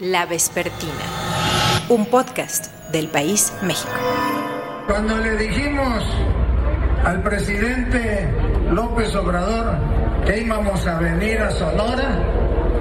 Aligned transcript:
La 0.00 0.24
Vespertina, 0.24 1.04
un 1.90 2.06
podcast 2.06 2.72
del 2.90 3.08
País 3.08 3.52
México. 3.60 3.92
Cuando 4.86 5.18
le 5.18 5.36
dijimos 5.36 6.02
al 7.04 7.22
presidente 7.22 8.26
López 8.70 9.14
Obrador 9.14 9.74
que 10.24 10.38
íbamos 10.38 10.86
a 10.86 11.00
venir 11.00 11.42
a 11.42 11.50
Sonora, 11.50 12.18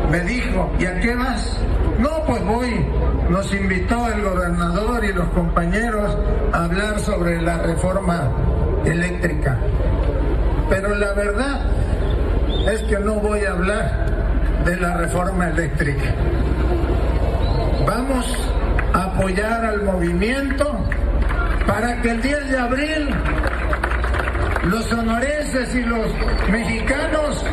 me 0.09 0.21
dijo, 0.21 0.71
¿y 0.79 0.85
a 0.85 0.97
qué 1.01 1.13
vas? 1.13 1.57
No, 1.99 2.23
pues 2.25 2.41
voy. 2.45 2.85
Nos 3.29 3.53
invitó 3.53 4.07
el 4.07 4.21
gobernador 4.21 5.03
y 5.03 5.11
los 5.11 5.27
compañeros 5.31 6.17
a 6.53 6.63
hablar 6.63 7.01
sobre 7.01 7.41
la 7.41 7.57
reforma 7.57 8.31
eléctrica. 8.85 9.57
Pero 10.69 10.95
la 10.95 11.11
verdad 11.11 11.65
es 12.71 12.81
que 12.83 12.97
no 12.99 13.15
voy 13.15 13.43
a 13.43 13.51
hablar 13.51 14.05
de 14.63 14.77
la 14.77 14.95
reforma 14.95 15.49
eléctrica. 15.49 16.15
Vamos 17.89 18.27
a 18.93 19.05
apoyar 19.05 19.65
al 19.65 19.81
movimiento 19.81 20.63
para 21.65 21.99
que 22.03 22.11
el 22.11 22.21
10 22.21 22.51
de 22.51 22.57
abril 22.59 23.09
los 24.65 24.85
sonorenses 24.85 25.73
y 25.73 25.81
los 25.81 26.05
mexicanos 26.51 27.43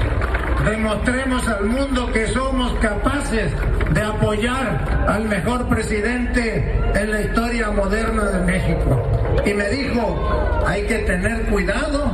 demostremos 0.63 1.49
al 1.49 1.65
mundo 1.65 2.13
que 2.13 2.27
somos 2.27 2.71
capaces 2.80 3.51
de 3.95 4.03
apoyar 4.03 5.07
al 5.09 5.25
mejor 5.25 5.69
presidente 5.71 6.83
en 6.95 7.11
la 7.13 7.23
historia 7.23 7.71
moderna 7.71 8.25
de 8.25 8.41
México. 8.41 9.03
Y 9.47 9.55
me 9.55 9.71
dijo, 9.71 10.63
hay 10.66 10.83
que 10.83 10.99
tener 10.99 11.47
cuidado, 11.47 12.13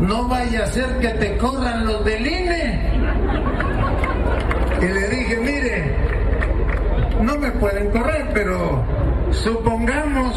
no 0.00 0.28
vaya 0.28 0.62
a 0.62 0.66
ser 0.68 1.00
que 1.00 1.08
te 1.08 1.36
corran 1.36 1.84
los 1.84 2.04
del 2.04 2.24
INE. 2.24 2.80
Y 4.82 4.86
le 4.86 5.08
dije, 5.08 5.36
mire, 5.38 5.69
no 7.22 7.38
me 7.38 7.50
pueden 7.52 7.90
correr, 7.90 8.30
pero 8.32 8.84
supongamos 9.32 10.36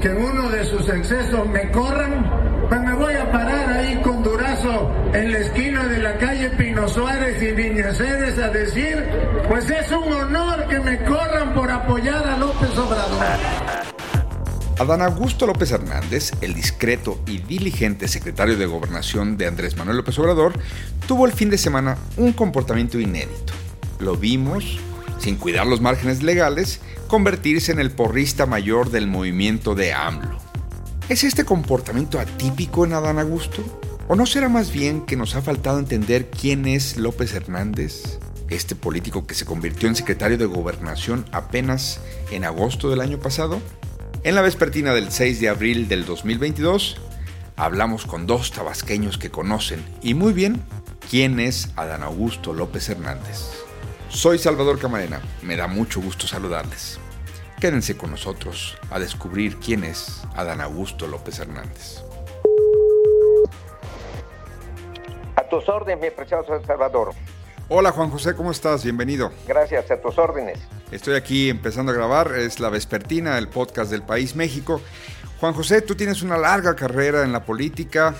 que 0.00 0.08
uno 0.08 0.50
de 0.50 0.64
sus 0.64 0.88
excesos 0.88 1.46
me 1.48 1.70
corran, 1.70 2.66
pues 2.68 2.80
me 2.80 2.94
voy 2.94 3.14
a 3.14 3.30
parar 3.30 3.72
ahí 3.72 4.00
con 4.02 4.22
Durazo 4.22 4.90
en 5.12 5.32
la 5.32 5.38
esquina 5.38 5.86
de 5.86 5.98
la 5.98 6.16
calle 6.18 6.50
Pino 6.50 6.88
Suárez 6.88 7.40
y 7.42 7.52
Viñaceres 7.52 8.38
a 8.38 8.48
decir, 8.48 9.04
pues 9.48 9.70
es 9.70 9.90
un 9.92 10.12
honor 10.12 10.66
que 10.68 10.80
me 10.80 10.98
corran 11.04 11.54
por 11.54 11.70
apoyar 11.70 12.26
a 12.26 12.36
López 12.36 12.76
Obrador. 12.76 13.92
Adán 14.78 15.02
Augusto 15.02 15.46
López 15.46 15.70
Hernández, 15.70 16.32
el 16.40 16.54
discreto 16.54 17.20
y 17.26 17.38
diligente 17.38 18.08
secretario 18.08 18.56
de 18.56 18.66
Gobernación 18.66 19.36
de 19.36 19.46
Andrés 19.46 19.76
Manuel 19.76 19.98
López 19.98 20.18
Obrador, 20.18 20.54
tuvo 21.06 21.26
el 21.26 21.32
fin 21.32 21.50
de 21.50 21.58
semana 21.58 21.96
un 22.16 22.32
comportamiento 22.32 22.98
inédito. 22.98 23.52
Lo 24.00 24.16
vimos, 24.16 24.80
sin 25.22 25.36
cuidar 25.36 25.66
los 25.66 25.80
márgenes 25.80 26.22
legales, 26.22 26.80
convertirse 27.06 27.70
en 27.70 27.78
el 27.78 27.92
porrista 27.92 28.44
mayor 28.44 28.90
del 28.90 29.06
movimiento 29.06 29.76
de 29.76 29.92
AMLO. 29.92 30.36
¿Es 31.08 31.22
este 31.22 31.44
comportamiento 31.44 32.18
atípico 32.18 32.84
en 32.84 32.92
Adán 32.92 33.20
Augusto? 33.20 33.62
¿O 34.08 34.16
no 34.16 34.26
será 34.26 34.48
más 34.48 34.72
bien 34.72 35.02
que 35.02 35.16
nos 35.16 35.36
ha 35.36 35.42
faltado 35.42 35.78
entender 35.78 36.28
quién 36.28 36.66
es 36.66 36.96
López 36.96 37.34
Hernández, 37.34 38.18
este 38.50 38.74
político 38.74 39.24
que 39.26 39.34
se 39.34 39.44
convirtió 39.44 39.88
en 39.88 39.94
secretario 39.94 40.38
de 40.38 40.46
gobernación 40.46 41.24
apenas 41.30 42.00
en 42.32 42.44
agosto 42.44 42.90
del 42.90 43.00
año 43.00 43.18
pasado? 43.18 43.60
En 44.24 44.34
la 44.34 44.42
vespertina 44.42 44.92
del 44.92 45.12
6 45.12 45.40
de 45.40 45.48
abril 45.48 45.88
del 45.88 46.04
2022, 46.04 46.96
hablamos 47.54 48.06
con 48.06 48.26
dos 48.26 48.50
tabasqueños 48.50 49.18
que 49.18 49.30
conocen 49.30 49.84
y 50.02 50.14
muy 50.14 50.32
bien 50.32 50.62
quién 51.08 51.38
es 51.38 51.70
Adán 51.76 52.02
Augusto 52.02 52.52
López 52.54 52.88
Hernández. 52.88 53.61
Soy 54.12 54.38
Salvador 54.38 54.78
Camarena, 54.78 55.22
me 55.40 55.56
da 55.56 55.66
mucho 55.66 55.98
gusto 56.00 56.26
saludarles. 56.26 57.00
Quédense 57.58 57.96
con 57.96 58.10
nosotros 58.10 58.76
a 58.90 58.98
descubrir 58.98 59.56
quién 59.56 59.84
es 59.84 60.20
Adán 60.36 60.60
Augusto 60.60 61.06
López 61.06 61.38
Hernández. 61.38 62.02
A 65.34 65.42
tus 65.44 65.66
órdenes, 65.66 66.04
mi 66.04 66.10
precioso 66.10 66.62
Salvador. 66.66 67.14
Hola 67.68 67.90
Juan 67.90 68.10
José, 68.10 68.34
¿cómo 68.34 68.50
estás? 68.50 68.84
Bienvenido. 68.84 69.32
Gracias, 69.48 69.90
a 69.90 70.00
tus 70.00 70.18
órdenes. 70.18 70.58
Estoy 70.90 71.14
aquí 71.14 71.48
empezando 71.48 71.90
a 71.90 71.94
grabar, 71.94 72.32
es 72.34 72.60
La 72.60 72.68
Vespertina, 72.68 73.38
el 73.38 73.48
podcast 73.48 73.90
del 73.90 74.02
País 74.02 74.36
México. 74.36 74.82
Juan 75.40 75.54
José, 75.54 75.80
tú 75.80 75.94
tienes 75.94 76.22
una 76.22 76.36
larga 76.36 76.76
carrera 76.76 77.24
en 77.24 77.32
la 77.32 77.46
política, 77.46 78.14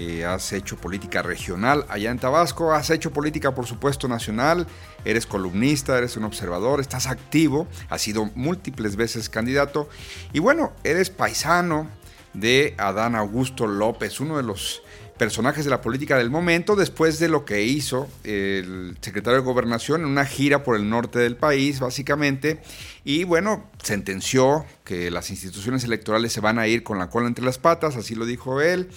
eh, 0.00 0.24
has 0.24 0.52
hecho 0.52 0.76
política 0.76 1.22
regional 1.22 1.84
allá 1.88 2.12
en 2.12 2.20
Tabasco, 2.20 2.72
has 2.72 2.88
hecho 2.90 3.12
política 3.12 3.52
por 3.52 3.66
supuesto 3.66 4.06
nacional, 4.06 4.68
eres 5.04 5.26
columnista, 5.26 5.98
eres 5.98 6.16
un 6.16 6.22
observador, 6.22 6.80
estás 6.80 7.08
activo, 7.08 7.66
has 7.88 8.02
sido 8.02 8.26
múltiples 8.36 8.94
veces 8.94 9.28
candidato 9.28 9.88
y 10.32 10.38
bueno, 10.38 10.72
eres 10.84 11.10
paisano 11.10 11.88
de 12.32 12.76
Adán 12.78 13.16
Augusto 13.16 13.66
López, 13.66 14.20
uno 14.20 14.36
de 14.36 14.44
los 14.44 14.82
personajes 15.18 15.64
de 15.64 15.70
la 15.70 15.80
política 15.80 16.16
del 16.16 16.30
momento 16.30 16.76
después 16.76 17.18
de 17.18 17.28
lo 17.28 17.44
que 17.44 17.64
hizo 17.64 18.08
el 18.22 18.96
secretario 19.00 19.40
de 19.40 19.44
Gobernación 19.44 20.02
en 20.02 20.06
una 20.06 20.24
gira 20.24 20.62
por 20.62 20.76
el 20.76 20.88
norte 20.88 21.18
del 21.18 21.36
país, 21.36 21.80
básicamente, 21.80 22.62
y 23.04 23.24
bueno, 23.24 23.68
sentenció 23.82 24.64
que 24.84 25.10
las 25.10 25.30
instituciones 25.30 25.82
electorales 25.82 26.32
se 26.32 26.40
van 26.40 26.60
a 26.60 26.68
ir 26.68 26.84
con 26.84 26.98
la 26.98 27.10
cola 27.10 27.26
entre 27.26 27.44
las 27.44 27.58
patas, 27.58 27.96
así 27.96 28.14
lo 28.14 28.26
dijo 28.26 28.60
él, 28.60 28.90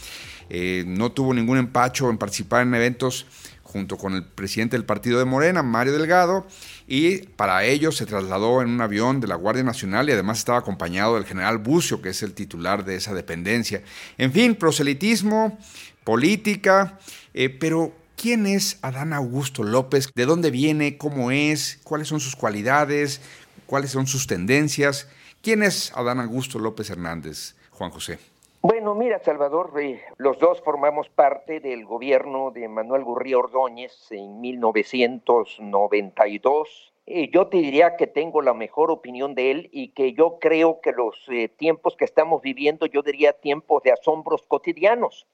eh, 0.53 0.83
no 0.85 1.13
tuvo 1.13 1.33
ningún 1.33 1.57
empacho 1.57 2.09
en 2.09 2.17
participar 2.17 2.63
en 2.63 2.75
eventos 2.75 3.25
junto 3.63 3.97
con 3.97 4.15
el 4.15 4.25
presidente 4.25 4.75
del 4.75 4.83
partido 4.83 5.17
de 5.17 5.23
Morena, 5.23 5.63
Mario 5.63 5.93
Delgado, 5.93 6.45
y 6.89 7.19
para 7.19 7.63
ello 7.63 7.93
se 7.93 8.05
trasladó 8.05 8.61
en 8.61 8.67
un 8.67 8.81
avión 8.81 9.21
de 9.21 9.27
la 9.27 9.35
Guardia 9.35 9.63
Nacional 9.63 10.09
y 10.09 10.11
además 10.11 10.39
estaba 10.39 10.57
acompañado 10.57 11.15
del 11.15 11.23
general 11.23 11.59
Bucio, 11.59 12.01
que 12.01 12.09
es 12.09 12.21
el 12.21 12.33
titular 12.33 12.83
de 12.83 12.97
esa 12.97 13.13
dependencia. 13.13 13.81
En 14.17 14.33
fin, 14.33 14.55
proselitismo, 14.55 15.57
política, 16.03 16.99
eh, 17.33 17.47
pero 17.47 17.95
¿quién 18.17 18.45
es 18.45 18.77
Adán 18.81 19.13
Augusto 19.13 19.63
López? 19.63 20.09
¿De 20.13 20.25
dónde 20.25 20.51
viene? 20.51 20.97
¿Cómo 20.97 21.31
es? 21.31 21.79
¿Cuáles 21.85 22.09
son 22.09 22.19
sus 22.19 22.35
cualidades? 22.35 23.21
¿Cuáles 23.67 23.91
son 23.91 24.05
sus 24.05 24.27
tendencias? 24.27 25.07
¿Quién 25.41 25.63
es 25.63 25.93
Adán 25.95 26.19
Augusto 26.19 26.59
López 26.59 26.89
Hernández, 26.89 27.55
Juan 27.69 27.89
José? 27.89 28.30
Bueno, 28.63 28.93
mira, 28.93 29.17
Salvador, 29.17 29.73
eh, 29.81 30.03
los 30.17 30.37
dos 30.37 30.61
formamos 30.61 31.09
parte 31.09 31.59
del 31.59 31.83
gobierno 31.83 32.51
de 32.51 32.67
Manuel 32.67 33.03
Gurría 33.03 33.39
Ordóñez 33.39 34.11
en 34.11 34.39
1992. 34.39 36.93
Eh, 37.07 37.31
yo 37.33 37.47
te 37.47 37.57
diría 37.57 37.95
que 37.95 38.05
tengo 38.05 38.43
la 38.43 38.53
mejor 38.53 38.91
opinión 38.91 39.33
de 39.33 39.49
él 39.49 39.69
y 39.71 39.93
que 39.93 40.13
yo 40.13 40.37
creo 40.39 40.79
que 40.79 40.91
los 40.91 41.27
eh, 41.29 41.49
tiempos 41.49 41.95
que 41.95 42.05
estamos 42.05 42.43
viviendo, 42.43 42.85
yo 42.85 43.01
diría 43.01 43.33
tiempos 43.33 43.81
de 43.81 43.93
asombros 43.93 44.43
cotidianos. 44.43 45.25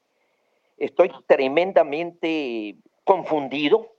Estoy 0.77 1.11
tremendamente 1.25 2.77
confundido 3.03 3.91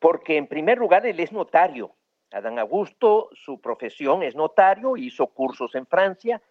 porque 0.00 0.36
en 0.36 0.48
primer 0.48 0.78
lugar 0.78 1.06
él 1.06 1.20
es 1.20 1.30
notario. 1.30 1.92
Adán 2.32 2.58
Augusto, 2.58 3.28
su 3.34 3.60
profesión 3.60 4.24
es 4.24 4.34
notario, 4.34 4.96
hizo 4.96 5.28
cursos 5.28 5.76
en 5.76 5.86
Francia, 5.86 6.42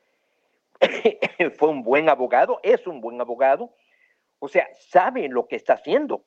fue 1.58 1.70
un 1.70 1.84
buen 1.84 2.10
abogado, 2.10 2.60
es 2.64 2.86
un 2.88 3.02
buen 3.02 3.20
abogado, 3.22 3.74
o 4.40 4.48
sea, 4.48 4.70
sabe 4.74 5.28
lo 5.28 5.48
que 5.48 5.56
está 5.56 5.74
haciendo. 5.74 6.24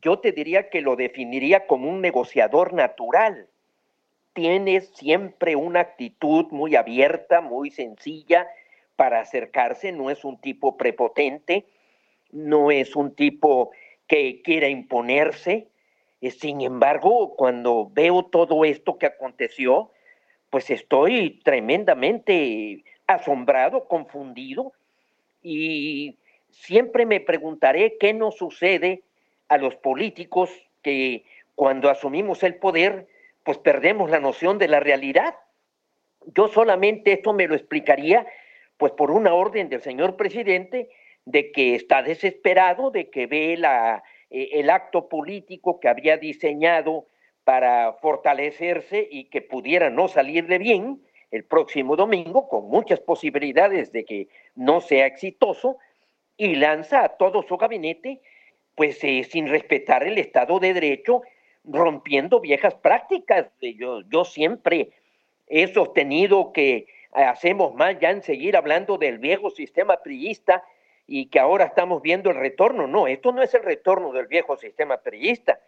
Yo 0.00 0.18
te 0.18 0.32
diría 0.32 0.70
que 0.70 0.80
lo 0.80 0.96
definiría 0.96 1.66
como 1.66 1.88
un 1.88 2.00
negociador 2.00 2.72
natural. 2.72 3.48
Tiene 4.32 4.80
siempre 4.80 5.56
una 5.56 5.80
actitud 5.80 6.46
muy 6.50 6.74
abierta, 6.74 7.40
muy 7.40 7.70
sencilla 7.70 8.48
para 8.96 9.20
acercarse, 9.20 9.92
no 9.92 10.10
es 10.10 10.24
un 10.24 10.40
tipo 10.40 10.76
prepotente, 10.76 11.66
no 12.30 12.70
es 12.70 12.96
un 12.96 13.14
tipo 13.14 13.70
que 14.06 14.40
quiera 14.42 14.68
imponerse. 14.68 15.68
Eh, 16.20 16.30
sin 16.30 16.62
embargo, 16.62 17.34
cuando 17.36 17.90
veo 17.92 18.24
todo 18.24 18.64
esto 18.64 18.96
que 18.96 19.06
aconteció, 19.06 19.90
pues 20.50 20.70
estoy 20.70 21.40
tremendamente 21.44 22.84
asombrado, 23.06 23.86
confundido, 23.86 24.72
y 25.42 26.18
siempre 26.50 27.06
me 27.06 27.20
preguntaré 27.20 27.96
qué 27.98 28.12
nos 28.12 28.36
sucede 28.36 29.02
a 29.48 29.58
los 29.58 29.74
políticos 29.76 30.50
que 30.82 31.24
cuando 31.54 31.90
asumimos 31.90 32.42
el 32.42 32.56
poder, 32.56 33.06
pues 33.44 33.58
perdemos 33.58 34.10
la 34.10 34.20
noción 34.20 34.58
de 34.58 34.68
la 34.68 34.80
realidad. 34.80 35.34
Yo 36.34 36.48
solamente 36.48 37.12
esto 37.12 37.32
me 37.32 37.48
lo 37.48 37.54
explicaría, 37.54 38.26
pues 38.76 38.92
por 38.92 39.10
una 39.10 39.34
orden 39.34 39.68
del 39.68 39.82
señor 39.82 40.16
presidente, 40.16 40.88
de 41.24 41.52
que 41.52 41.74
está 41.74 42.02
desesperado, 42.02 42.90
de 42.90 43.10
que 43.10 43.26
ve 43.26 43.56
la, 43.56 44.02
eh, 44.30 44.50
el 44.54 44.70
acto 44.70 45.08
político 45.08 45.78
que 45.78 45.88
había 45.88 46.16
diseñado 46.16 47.06
para 47.44 47.92
fortalecerse 47.94 49.06
y 49.10 49.24
que 49.24 49.42
pudiera 49.42 49.90
no 49.90 50.08
salirle 50.08 50.58
bien, 50.58 51.02
el 51.32 51.44
próximo 51.44 51.96
domingo, 51.96 52.48
con 52.48 52.68
muchas 52.68 53.00
posibilidades 53.00 53.90
de 53.90 54.04
que 54.04 54.28
no 54.54 54.80
sea 54.80 55.06
exitoso, 55.06 55.78
y 56.36 56.54
lanza 56.54 57.04
a 57.04 57.08
todo 57.10 57.42
su 57.42 57.56
gabinete, 57.56 58.20
pues 58.74 59.02
eh, 59.02 59.24
sin 59.24 59.48
respetar 59.48 60.04
el 60.04 60.18
Estado 60.18 60.58
de 60.60 60.74
Derecho, 60.74 61.22
rompiendo 61.64 62.40
viejas 62.40 62.74
prácticas. 62.74 63.46
Yo, 63.60 64.02
yo 64.08 64.24
siempre 64.24 64.90
he 65.46 65.66
sostenido 65.68 66.52
que 66.52 66.86
hacemos 67.12 67.74
mal 67.74 67.98
ya 67.98 68.10
en 68.10 68.22
seguir 68.22 68.56
hablando 68.56 68.98
del 68.98 69.18
viejo 69.18 69.50
sistema 69.50 69.98
priista 70.02 70.64
y 71.06 71.26
que 71.26 71.38
ahora 71.38 71.66
estamos 71.66 72.02
viendo 72.02 72.30
el 72.30 72.36
retorno. 72.36 72.86
No, 72.86 73.06
esto 73.06 73.32
no 73.32 73.42
es 73.42 73.52
el 73.54 73.62
retorno 73.62 74.12
del 74.12 74.26
viejo 74.26 74.56
sistema 74.56 74.98
priista. 74.98 75.60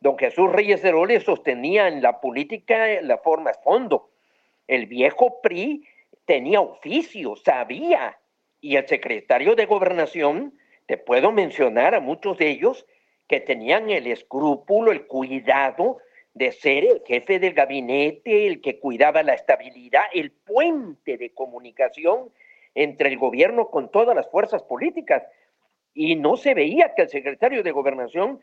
Don 0.00 0.18
Jesús 0.18 0.50
Reyes 0.52 0.84
Heroles 0.84 1.24
sostenía 1.24 1.88
en 1.88 2.02
la 2.02 2.20
política 2.20 3.00
la 3.02 3.18
forma 3.18 3.50
de 3.50 3.58
fondo. 3.62 4.10
El 4.66 4.86
viejo 4.86 5.40
PRI 5.40 5.86
tenía 6.24 6.60
oficio, 6.60 7.36
sabía, 7.36 8.18
y 8.60 8.76
el 8.76 8.86
secretario 8.86 9.54
de 9.54 9.66
gobernación, 9.66 10.58
te 10.86 10.96
puedo 10.96 11.32
mencionar 11.32 11.94
a 11.94 12.00
muchos 12.00 12.38
de 12.38 12.50
ellos, 12.50 12.86
que 13.28 13.40
tenían 13.40 13.90
el 13.90 14.06
escrúpulo, 14.06 14.92
el 14.92 15.06
cuidado 15.06 15.98
de 16.34 16.52
ser 16.52 16.84
el 16.84 17.02
jefe 17.06 17.38
del 17.38 17.54
gabinete, 17.54 18.46
el 18.46 18.60
que 18.60 18.78
cuidaba 18.78 19.22
la 19.22 19.34
estabilidad, 19.34 20.04
el 20.12 20.30
puente 20.32 21.16
de 21.16 21.30
comunicación 21.30 22.30
entre 22.74 23.08
el 23.08 23.18
gobierno 23.18 23.70
con 23.70 23.90
todas 23.90 24.14
las 24.14 24.30
fuerzas 24.30 24.62
políticas. 24.62 25.22
Y 25.94 26.14
no 26.14 26.36
se 26.36 26.54
veía 26.54 26.94
que 26.94 27.02
el 27.02 27.08
secretario 27.08 27.62
de 27.62 27.72
gobernación 27.72 28.40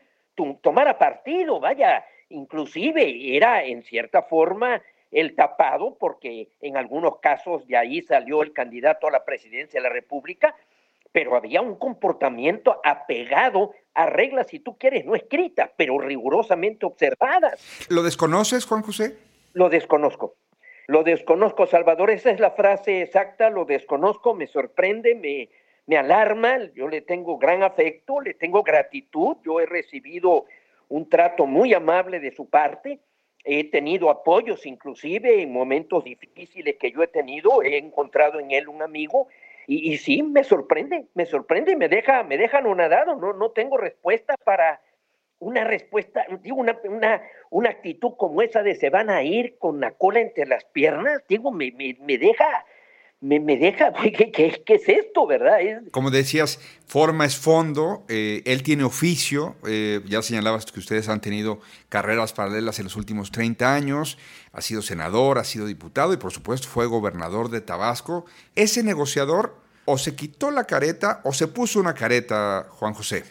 tomara 0.60 0.98
partido, 0.98 1.60
vaya, 1.60 2.04
inclusive 2.30 3.36
era 3.36 3.64
en 3.64 3.82
cierta 3.82 4.22
forma 4.22 4.82
el 5.14 5.36
tapado, 5.36 5.96
porque 5.98 6.48
en 6.60 6.76
algunos 6.76 7.18
casos 7.20 7.66
de 7.66 7.76
ahí 7.76 8.02
salió 8.02 8.42
el 8.42 8.52
candidato 8.52 9.06
a 9.06 9.12
la 9.12 9.24
presidencia 9.24 9.80
de 9.80 9.88
la 9.88 9.94
República, 9.94 10.54
pero 11.12 11.36
había 11.36 11.62
un 11.62 11.76
comportamiento 11.76 12.80
apegado 12.84 13.72
a 13.94 14.06
reglas, 14.06 14.48
si 14.48 14.58
tú 14.58 14.76
quieres, 14.76 15.06
no 15.06 15.14
escritas, 15.14 15.70
pero 15.76 15.98
rigurosamente 15.98 16.84
observadas. 16.84 17.86
¿Lo 17.88 18.02
desconoces, 18.02 18.66
Juan 18.66 18.82
José? 18.82 19.16
Lo 19.52 19.68
desconozco. 19.68 20.34
Lo 20.88 21.04
desconozco, 21.04 21.66
Salvador, 21.66 22.10
esa 22.10 22.30
es 22.30 22.40
la 22.40 22.50
frase 22.50 23.00
exacta, 23.00 23.48
lo 23.50 23.64
desconozco, 23.64 24.34
me 24.34 24.48
sorprende, 24.48 25.14
me, 25.14 25.48
me 25.86 25.96
alarma, 25.96 26.58
yo 26.74 26.88
le 26.88 27.02
tengo 27.02 27.38
gran 27.38 27.62
afecto, 27.62 28.20
le 28.20 28.34
tengo 28.34 28.64
gratitud, 28.64 29.36
yo 29.44 29.60
he 29.60 29.66
recibido 29.66 30.46
un 30.88 31.08
trato 31.08 31.46
muy 31.46 31.72
amable 31.72 32.18
de 32.18 32.32
su 32.32 32.50
parte, 32.50 32.98
he 33.44 33.64
tenido 33.70 34.10
apoyos 34.10 34.66
inclusive 34.66 35.42
en 35.42 35.52
momentos 35.52 36.04
difíciles 36.04 36.76
que 36.76 36.90
yo 36.90 37.02
he 37.02 37.08
tenido, 37.08 37.62
he 37.62 37.76
encontrado 37.76 38.40
en 38.40 38.50
él 38.50 38.68
un 38.68 38.82
amigo 38.82 39.28
y, 39.66 39.96
sí, 39.96 40.22
me 40.22 40.44
sorprende, 40.44 41.06
me 41.14 41.24
sorprende 41.24 41.72
y 41.72 41.76
me 41.76 41.88
deja, 41.88 42.22
me 42.22 42.36
deja 42.36 42.58
anonadado, 42.58 43.16
no, 43.16 43.32
no 43.32 43.50
tengo 43.50 43.78
respuesta 43.78 44.34
para 44.44 44.82
una 45.38 45.64
respuesta, 45.64 46.26
digo, 46.42 46.56
una, 46.56 46.78
una, 46.84 47.22
una 47.50 47.70
actitud 47.70 48.12
como 48.16 48.42
esa 48.42 48.62
de 48.62 48.74
se 48.74 48.90
van 48.90 49.08
a 49.08 49.22
ir 49.22 49.56
con 49.58 49.80
la 49.80 49.92
cola 49.92 50.20
entre 50.20 50.46
las 50.46 50.64
piernas, 50.66 51.22
digo, 51.28 51.50
me, 51.50 51.72
me, 51.72 51.96
me 52.00 52.18
deja, 52.18 52.66
me, 53.24 53.40
me, 53.40 53.56
deja, 53.56 53.92
¿qué, 54.02 54.30
qué, 54.30 54.62
qué 54.64 54.74
es 54.74 54.88
esto, 54.88 55.26
verdad? 55.26 55.58
Como 55.90 56.10
decías, 56.10 56.60
forma 56.86 57.24
es 57.24 57.36
fondo, 57.36 58.04
eh, 58.08 58.42
él 58.44 58.62
tiene 58.62 58.84
oficio, 58.84 59.56
eh, 59.66 60.00
ya 60.06 60.20
señalabas 60.20 60.66
que 60.66 60.78
ustedes 60.78 61.08
han 61.08 61.22
tenido 61.22 61.58
carreras 61.88 62.34
paralelas 62.34 62.78
en 62.78 62.84
los 62.84 62.96
últimos 62.96 63.30
30 63.32 63.74
años, 63.74 64.18
ha 64.52 64.60
sido 64.60 64.82
senador, 64.82 65.38
ha 65.38 65.44
sido 65.44 65.66
diputado 65.66 66.12
y 66.12 66.18
por 66.18 66.32
supuesto 66.32 66.68
fue 66.68 66.86
gobernador 66.86 67.48
de 67.48 67.62
Tabasco. 67.62 68.26
Ese 68.54 68.82
negociador 68.82 69.56
o 69.86 69.96
se 69.96 70.14
quitó 70.14 70.50
la 70.50 70.64
careta 70.64 71.20
o 71.24 71.32
se 71.32 71.48
puso 71.48 71.80
una 71.80 71.94
careta, 71.94 72.66
Juan 72.70 72.92
José. 72.92 73.24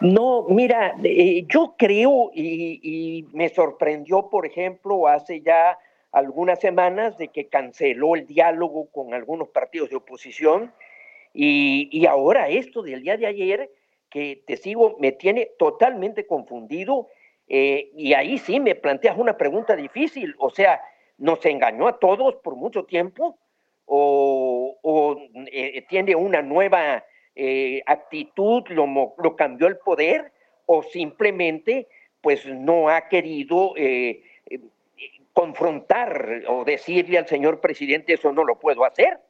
No, 0.00 0.46
mira, 0.48 0.94
eh, 1.02 1.46
yo 1.48 1.74
creo 1.78 2.30
y, 2.34 2.80
y 2.82 3.26
me 3.32 3.48
sorprendió, 3.48 4.28
por 4.28 4.46
ejemplo, 4.46 5.06
hace 5.06 5.40
ya 5.40 5.78
algunas 6.12 6.60
semanas 6.60 7.16
de 7.18 7.28
que 7.28 7.48
canceló 7.48 8.14
el 8.14 8.26
diálogo 8.26 8.86
con 8.90 9.14
algunos 9.14 9.48
partidos 9.48 9.90
de 9.90 9.96
oposición. 9.96 10.72
Y, 11.34 12.06
ahora 12.06 12.48
esto 12.48 12.82
del 12.82 13.02
día 13.02 13.16
de 13.16 13.26
ayer, 13.26 13.70
que 14.10 14.42
te 14.46 14.56
sigo, 14.56 14.96
me 14.98 15.12
tiene 15.12 15.50
totalmente 15.58 16.26
confundido 16.26 17.08
eh, 17.46 17.90
y 17.94 18.14
ahí 18.14 18.38
sí 18.38 18.58
me 18.60 18.74
planteas 18.74 19.16
una 19.16 19.36
pregunta 19.36 19.76
difícil, 19.76 20.34
o 20.38 20.50
sea, 20.50 20.80
¿nos 21.18 21.44
engañó 21.46 21.86
a 21.86 21.98
todos 21.98 22.36
por 22.36 22.56
mucho 22.56 22.84
tiempo 22.84 23.38
o, 23.84 25.18
eh, 25.52 25.82
tiene 25.88 26.14
una 26.14 26.42
nueva 26.42 27.04
eh, 27.34 27.82
actitud, 27.86 28.64
lo, 28.68 29.14
lo, 29.16 29.36
cambió 29.36 29.66
el 29.66 29.78
poder 29.78 30.32
o 30.66 30.82
simplemente 30.82 31.86
pues 32.20 32.44
no 32.46 32.88
ha 32.88 33.08
querido 33.08 33.74
confrontar 35.38 36.42
o 36.48 36.64
decirle 36.64 37.16
al 37.16 37.28
señor 37.28 37.60
presidente 37.60 38.14
eso 38.14 38.32
no 38.32 38.42
lo 38.42 38.58
puedo 38.58 38.84
hacer. 38.84 39.20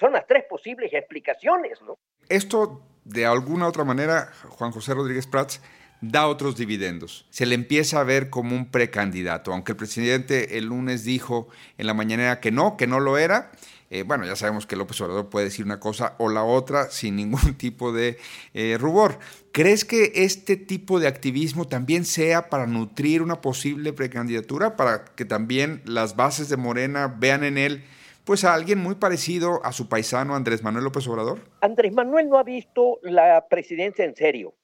Son, 0.00 0.12
las 0.12 0.26
tres 0.26 0.42
posibles 0.50 0.92
explicaciones, 0.92 1.80
¿no? 1.82 1.96
Esto, 2.28 2.82
de 3.04 3.24
alguna 3.24 3.68
otra 3.68 3.84
manera, 3.84 4.32
Juan 4.48 4.72
José 4.72 4.94
Rodríguez 4.94 5.28
Prats, 5.28 5.62
da 6.00 6.26
otros 6.26 6.56
dividendos. 6.56 7.28
Se 7.30 7.46
le 7.46 7.54
empieza 7.54 8.00
a 8.00 8.02
ver 8.02 8.30
como 8.30 8.56
un 8.56 8.68
precandidato, 8.72 9.52
aunque 9.52 9.72
el 9.72 9.76
presidente 9.76 10.58
el 10.58 10.64
lunes 10.64 11.04
dijo 11.04 11.46
en 11.78 11.86
la 11.86 11.94
mañanera 11.94 12.40
que 12.40 12.50
no, 12.50 12.76
que 12.76 12.88
no 12.88 12.98
lo 12.98 13.16
era. 13.16 13.52
Eh, 13.94 14.02
bueno, 14.02 14.26
ya 14.26 14.34
sabemos 14.34 14.66
que 14.66 14.74
López 14.74 15.00
Obrador 15.02 15.30
puede 15.30 15.44
decir 15.44 15.64
una 15.64 15.78
cosa 15.78 16.16
o 16.18 16.28
la 16.28 16.42
otra 16.42 16.86
sin 16.90 17.14
ningún 17.14 17.56
tipo 17.56 17.92
de 17.92 18.16
eh, 18.52 18.76
rubor. 18.76 19.20
¿Crees 19.52 19.84
que 19.84 20.10
este 20.16 20.56
tipo 20.56 20.98
de 20.98 21.06
activismo 21.06 21.68
también 21.68 22.04
sea 22.04 22.50
para 22.50 22.66
nutrir 22.66 23.22
una 23.22 23.40
posible 23.40 23.92
precandidatura, 23.92 24.74
para 24.74 25.04
que 25.04 25.24
también 25.24 25.80
las 25.84 26.16
bases 26.16 26.48
de 26.48 26.56
Morena 26.56 27.14
vean 27.20 27.44
en 27.44 27.56
él 27.56 27.84
pues 28.24 28.42
a 28.42 28.54
alguien 28.54 28.80
muy 28.80 28.96
parecido 28.96 29.64
a 29.64 29.70
su 29.70 29.88
paisano 29.88 30.34
Andrés 30.34 30.64
Manuel 30.64 30.82
López 30.82 31.06
Obrador? 31.06 31.38
Andrés 31.60 31.92
Manuel 31.92 32.28
no 32.28 32.38
ha 32.38 32.42
visto 32.42 32.98
la 33.02 33.46
presidencia 33.48 34.04
en 34.04 34.16
serio. 34.16 34.54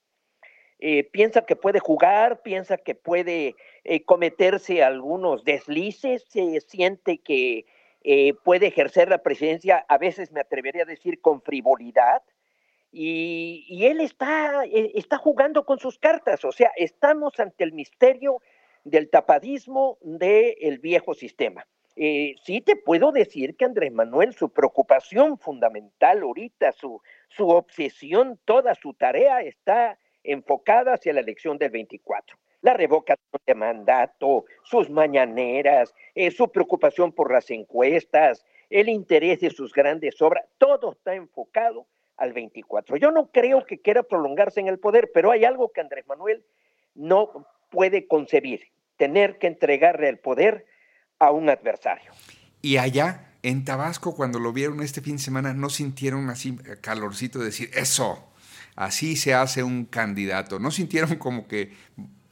Eh, 0.80 1.04
piensa 1.04 1.42
que 1.42 1.54
puede 1.54 1.78
jugar, 1.78 2.42
piensa 2.42 2.78
que 2.78 2.96
puede 2.96 3.54
cometerse 4.06 4.82
algunos 4.82 5.44
deslices, 5.44 6.24
se 6.28 6.60
siente 6.62 7.18
que 7.18 7.66
eh, 8.02 8.34
puede 8.44 8.68
ejercer 8.68 9.08
la 9.08 9.18
presidencia, 9.18 9.84
a 9.88 9.98
veces 9.98 10.32
me 10.32 10.40
atrevería 10.40 10.82
a 10.82 10.86
decir 10.86 11.20
con 11.20 11.42
frivolidad, 11.42 12.22
y, 12.92 13.84
él 13.84 14.00
está, 14.00 14.64
eh, 14.64 14.92
está 14.94 15.16
jugando 15.16 15.64
con 15.64 15.78
sus 15.78 15.98
cartas, 15.98 16.44
o 16.44 16.52
sea, 16.52 16.72
estamos 16.76 17.38
ante 17.38 17.64
el 17.64 17.72
misterio 17.72 18.40
del 18.84 19.10
tapadismo 19.10 19.98
del 20.00 20.78
viejo 20.78 21.14
sistema. 21.14 21.66
Eh, 21.96 22.34
sí 22.44 22.60
te 22.60 22.76
puedo 22.76 23.12
decir 23.12 23.56
que 23.56 23.64
Andrés 23.64 23.92
Manuel, 23.92 24.32
su 24.32 24.50
preocupación 24.50 25.38
fundamental 25.38 26.22
ahorita, 26.22 26.72
su, 26.72 27.00
su 27.28 27.48
obsesión, 27.48 28.40
toda 28.44 28.74
su 28.74 28.94
tarea 28.94 29.42
está 29.42 29.98
enfocada 30.24 30.94
hacia 30.94 31.12
la 31.12 31.20
elección 31.20 31.58
del 31.58 31.70
24. 31.70 32.38
La 32.62 32.74
revocación 32.74 33.40
de 33.46 33.54
mandato, 33.54 34.44
sus 34.62 34.90
mañaneras, 34.90 35.94
eh, 36.14 36.30
su 36.30 36.50
preocupación 36.50 37.12
por 37.12 37.32
las 37.32 37.50
encuestas, 37.50 38.44
el 38.68 38.88
interés 38.88 39.40
de 39.40 39.50
sus 39.50 39.72
grandes 39.72 40.20
obras, 40.22 40.44
todo 40.58 40.92
está 40.92 41.14
enfocado 41.14 41.86
al 42.16 42.32
24. 42.32 42.96
Yo 42.96 43.10
no 43.10 43.30
creo 43.32 43.64
que 43.64 43.80
quiera 43.80 44.02
prolongarse 44.02 44.60
en 44.60 44.68
el 44.68 44.78
poder, 44.78 45.10
pero 45.12 45.30
hay 45.30 45.44
algo 45.44 45.72
que 45.72 45.80
Andrés 45.80 46.06
Manuel 46.06 46.44
no 46.94 47.46
puede 47.70 48.06
concebir, 48.06 48.68
tener 48.96 49.38
que 49.38 49.46
entregarle 49.46 50.08
el 50.08 50.18
poder 50.18 50.66
a 51.18 51.30
un 51.30 51.48
adversario. 51.48 52.12
Y 52.62 52.76
allá, 52.76 53.32
en 53.42 53.64
Tabasco, 53.64 54.14
cuando 54.14 54.38
lo 54.38 54.52
vieron 54.52 54.82
este 54.82 55.00
fin 55.00 55.16
de 55.16 55.22
semana, 55.22 55.54
¿no 55.54 55.70
sintieron 55.70 56.28
así 56.28 56.56
calorcito 56.82 57.38
de 57.38 57.46
decir, 57.46 57.70
eso, 57.74 58.30
así 58.76 59.16
se 59.16 59.32
hace 59.34 59.62
un 59.62 59.86
candidato? 59.86 60.58
¿No 60.58 60.70
sintieron 60.70 61.16
como 61.16 61.48
que 61.48 61.72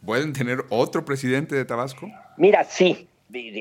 pueden 0.04 0.32
tener 0.32 0.64
otro 0.70 1.04
presidente 1.04 1.54
de 1.54 1.64
Tabasco? 1.64 2.08
Mira, 2.36 2.64
sí, 2.64 3.08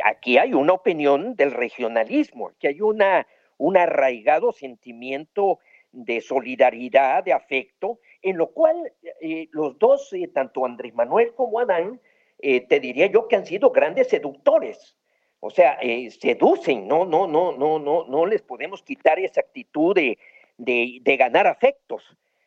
aquí 0.03 0.38
hay 0.38 0.53
una 0.53 0.74
opinión 0.74 1.36
del 1.36 1.51
regionalismo, 1.51 2.50
aquí 2.50 2.67
hay 2.67 2.82
una, 2.82 3.27
un 3.58 3.77
arraigado 3.77 4.51
sentimiento 4.51 5.60
de 5.91 6.22
solidaridad, 6.22 7.24
de 7.24 7.34
afecto, 7.34 8.00
en 8.22 8.38
lo 8.38 8.51
cual 8.51 8.91
eh, 9.22 9.48
los 9.51 9.77
dos, 9.79 10.13
eh, 10.13 10.29
tanto 10.34 10.65
Andrés 10.65 10.94
Manuel 10.94 11.34
como 11.34 11.60
Adán, 11.60 12.00
eh, 12.39 12.62
te 12.62 12.79
diría 12.79 13.08
yo 13.08 13.27
que 13.27 13.36
han 13.36 13.46
sido 13.46 13.72
grandes 13.72 14.10
seductores. 14.10 14.96
O 15.39 15.50
sea, 15.50 15.79
seducen, 16.20 16.88
no, 16.88 17.06
no, 17.06 17.27
no, 17.27 17.56
no, 17.56 17.77
no, 17.77 18.06
no 18.08 18.25
les 18.25 18.41
podemos 18.41 18.82
quitar 18.82 19.20
esa 19.20 19.41
actitud 19.41 19.94
de, 19.94 20.17
de, 20.58 21.17
ganar 21.17 21.46
afectos. 21.48 22.03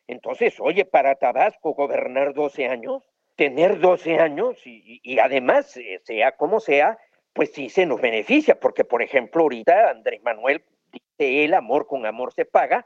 Entonces, 0.09 0.59
oye, 0.59 0.85
para 0.85 1.14
Tabasco 1.14 1.75
gobernar 1.75 2.35
12 2.35 2.66
años, 2.66 3.02
tener 3.40 3.80
12 3.80 4.18
años 4.18 4.59
y, 4.66 5.00
y 5.02 5.18
además, 5.18 5.75
sea 6.04 6.32
como 6.32 6.61
sea, 6.61 6.99
pues 7.32 7.50
sí 7.54 7.70
se 7.70 7.87
nos 7.87 7.99
beneficia, 7.99 8.61
porque 8.61 8.85
por 8.85 9.00
ejemplo, 9.00 9.44
ahorita 9.44 9.88
Andrés 9.88 10.23
Manuel 10.23 10.62
dice, 10.92 11.44
el 11.47 11.54
amor 11.54 11.87
con 11.87 12.04
amor 12.04 12.35
se 12.35 12.44
paga, 12.44 12.85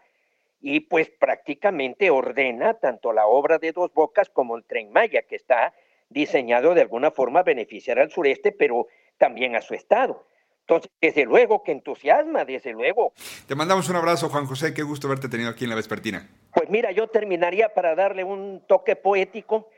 y 0.61 0.79
pues 0.79 1.11
prácticamente 1.11 2.09
ordena 2.09 2.75
tanto 2.75 3.13
la 3.13 3.27
obra 3.27 3.59
de 3.59 3.73
Dos 3.73 3.93
Bocas 3.93 4.31
como 4.31 4.57
el 4.57 4.63
Tren 4.63 4.93
Maya, 4.93 5.23
que 5.23 5.35
está 5.35 5.75
diseñado 6.09 6.73
de 6.73 6.83
alguna 6.83 7.11
forma 7.11 7.41
a 7.41 7.43
beneficiar 7.43 7.99
al 7.99 8.13
sureste, 8.13 8.53
pero 8.53 8.87
también 9.19 9.57
a 9.57 9.61
su 9.61 9.75
estado. 9.75 10.25
Entonces, 10.61 10.89
desde 11.01 11.25
luego 11.25 11.65
que 11.65 11.73
entusiasma, 11.73 12.45
desde 12.45 12.73
luego. 12.73 13.13
Te 13.49 13.57
mandamos 13.57 13.89
un 13.89 13.97
abrazo, 13.97 14.29
Juan 14.29 14.47
José. 14.47 14.73
Qué 14.73 14.85
gusto 14.85 15.09
verte 15.09 15.29
tenido 15.29 15.51
aquí 15.51 15.65
en 15.65 15.71
la 15.71 15.77
Vespertina. 15.77 16.31
Pues 16.55 16.71
mira, 16.71 16.93
yo 16.93 17.09
terminaría 17.09 17.75
para 17.75 17.97
darle 17.97 18.23
un 18.23 18.63
toque 18.69 18.95
poético 18.95 19.69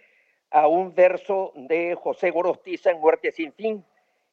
a 0.50 0.66
un 0.68 0.94
verso 0.94 1.52
de 1.54 1.94
José 1.94 2.30
Gorostiza 2.30 2.90
en 2.90 3.00
Muerte 3.00 3.32
sin 3.32 3.52
fin, 3.52 3.84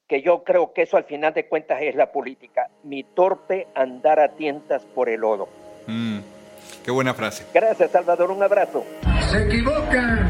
que 0.08 0.22
yo 0.22 0.44
creo 0.44 0.74
que 0.74 0.84
eso 0.84 0.98
al 0.98 1.06
final 1.06 1.34
de 1.34 1.48
cuentas 1.48 1.82
es 1.82 1.96
la 1.96 2.12
política. 2.12 2.70
Mi 2.84 3.04
torpe 3.04 3.68
andar 3.76 4.20
a 4.20 4.30
tientas 4.30 4.84
por 4.86 5.10
el 5.10 5.22
lodo. 5.22 5.48
Mm, 5.88 6.20
qué 6.84 6.92
buena 6.92 7.14
frase. 7.14 7.46
Gracias, 7.54 7.92
Salvador. 7.92 8.32
Un 8.32 8.44
abrazo. 8.44 8.84
Se 9.32 9.44
equivocan 9.44 10.30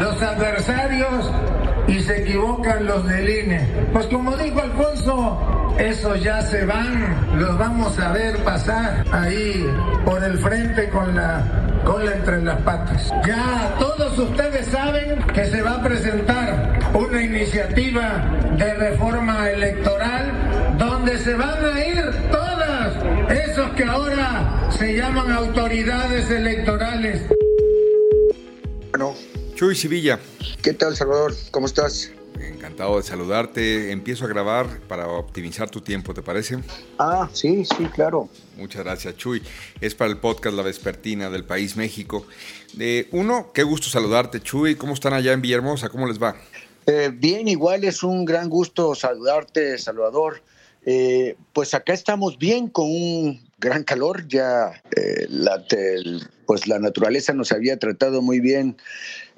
los 0.00 0.22
adversarios 0.22 1.30
y 1.86 2.00
se 2.00 2.22
equivocan 2.22 2.86
los 2.86 3.06
del 3.08 3.28
INE. 3.28 3.60
Pues 3.92 4.06
como 4.06 4.36
dijo 4.36 4.60
Alfonso, 4.60 5.74
esos 5.78 6.22
ya 6.22 6.40
se 6.42 6.64
van, 6.64 7.38
los 7.38 7.58
vamos 7.58 7.98
a 7.98 8.12
ver 8.12 8.42
pasar 8.44 9.04
ahí 9.12 9.66
por 10.04 10.22
el 10.22 10.38
frente 10.38 10.88
con 10.88 11.14
la 11.14 11.63
cola 11.84 12.14
entre 12.14 12.42
las 12.42 12.60
patas. 12.62 13.12
Ya 13.26 13.76
todos 13.78 14.18
ustedes 14.18 14.66
saben 14.66 15.22
que 15.34 15.44
se 15.46 15.62
va 15.62 15.76
a 15.76 15.82
presentar 15.82 16.78
una 16.94 17.22
iniciativa 17.22 18.24
de 18.56 18.74
reforma 18.74 19.50
electoral 19.50 20.76
donde 20.78 21.18
se 21.18 21.34
van 21.34 21.64
a 21.64 21.84
ir 21.84 22.04
todas 22.30 22.94
esos 23.30 23.70
que 23.72 23.84
ahora 23.84 24.68
se 24.70 24.94
llaman 24.94 25.30
autoridades 25.30 26.30
electorales. 26.30 27.22
Bueno, 28.90 29.14
Chuy 29.54 29.74
Sevilla. 29.74 30.18
¿Qué 30.62 30.72
tal, 30.72 30.96
Salvador? 30.96 31.34
¿Cómo 31.50 31.66
estás? 31.66 32.10
Encantado 32.64 32.96
de 32.96 33.02
saludarte. 33.02 33.92
Empiezo 33.92 34.24
a 34.24 34.28
grabar 34.28 34.80
para 34.88 35.06
optimizar 35.06 35.68
tu 35.68 35.82
tiempo, 35.82 36.14
¿te 36.14 36.22
parece? 36.22 36.60
Ah, 36.98 37.28
sí, 37.30 37.62
sí, 37.66 37.84
claro. 37.94 38.30
Muchas 38.56 38.82
gracias, 38.82 39.18
Chuy. 39.18 39.42
Es 39.82 39.94
para 39.94 40.10
el 40.10 40.16
podcast 40.16 40.56
La 40.56 40.62
Vespertina 40.62 41.28
del 41.28 41.44
País 41.44 41.76
México. 41.76 42.26
Eh, 42.80 43.06
uno, 43.12 43.50
qué 43.52 43.64
gusto 43.64 43.90
saludarte, 43.90 44.40
Chuy. 44.40 44.76
¿Cómo 44.76 44.94
están 44.94 45.12
allá 45.12 45.34
en 45.34 45.42
Villahermosa? 45.42 45.90
¿Cómo 45.90 46.06
les 46.06 46.18
va? 46.18 46.36
Eh, 46.86 47.10
bien, 47.12 47.48
igual 47.48 47.84
es 47.84 48.02
un 48.02 48.24
gran 48.24 48.48
gusto 48.48 48.94
saludarte, 48.94 49.76
Salvador. 49.76 50.40
Eh, 50.86 51.36
pues 51.52 51.74
acá 51.74 51.92
estamos 51.92 52.38
bien 52.38 52.68
con 52.68 52.86
un 52.86 53.46
gran 53.58 53.84
calor. 53.84 54.26
Ya 54.26 54.82
eh, 54.96 55.26
la, 55.28 55.62
pues 56.46 56.66
la 56.66 56.78
naturaleza 56.78 57.34
nos 57.34 57.52
había 57.52 57.78
tratado 57.78 58.22
muy 58.22 58.40
bien 58.40 58.78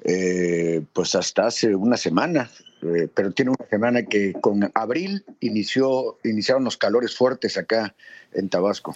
eh, 0.05 0.81
pues 0.93 1.15
hasta 1.15 1.47
hace 1.47 1.75
una 1.75 1.97
semana. 1.97 2.49
Eh, 2.83 3.07
pero 3.13 3.31
tiene 3.31 3.51
una 3.51 3.69
semana 3.69 4.03
que 4.03 4.33
con 4.33 4.71
abril 4.75 5.25
inició, 5.39 6.17
iniciaron 6.23 6.63
los 6.63 6.77
calores 6.77 7.15
fuertes 7.15 7.57
acá 7.57 7.95
en 8.33 8.49
Tabasco. 8.49 8.93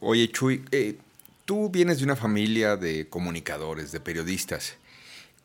Oye, 0.00 0.28
Chuy, 0.28 0.64
eh, 0.72 0.96
tú 1.44 1.70
vienes 1.70 1.98
de 1.98 2.04
una 2.04 2.16
familia 2.16 2.76
de 2.76 3.08
comunicadores, 3.08 3.92
de 3.92 4.00
periodistas. 4.00 4.76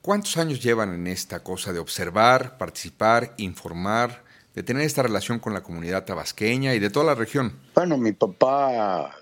¿Cuántos 0.01 0.37
años 0.37 0.63
llevan 0.63 0.93
en 0.93 1.07
esta 1.07 1.43
cosa 1.43 1.73
de 1.73 1.79
observar, 1.79 2.57
participar, 2.57 3.33
informar, 3.37 4.23
de 4.55 4.63
tener 4.63 4.83
esta 4.83 5.03
relación 5.03 5.39
con 5.39 5.53
la 5.53 5.61
comunidad 5.61 6.05
tabasqueña 6.05 6.73
y 6.73 6.79
de 6.79 6.89
toda 6.89 7.05
la 7.05 7.15
región? 7.15 7.53
Bueno, 7.75 7.97
mi 7.97 8.13
papá 8.13 9.13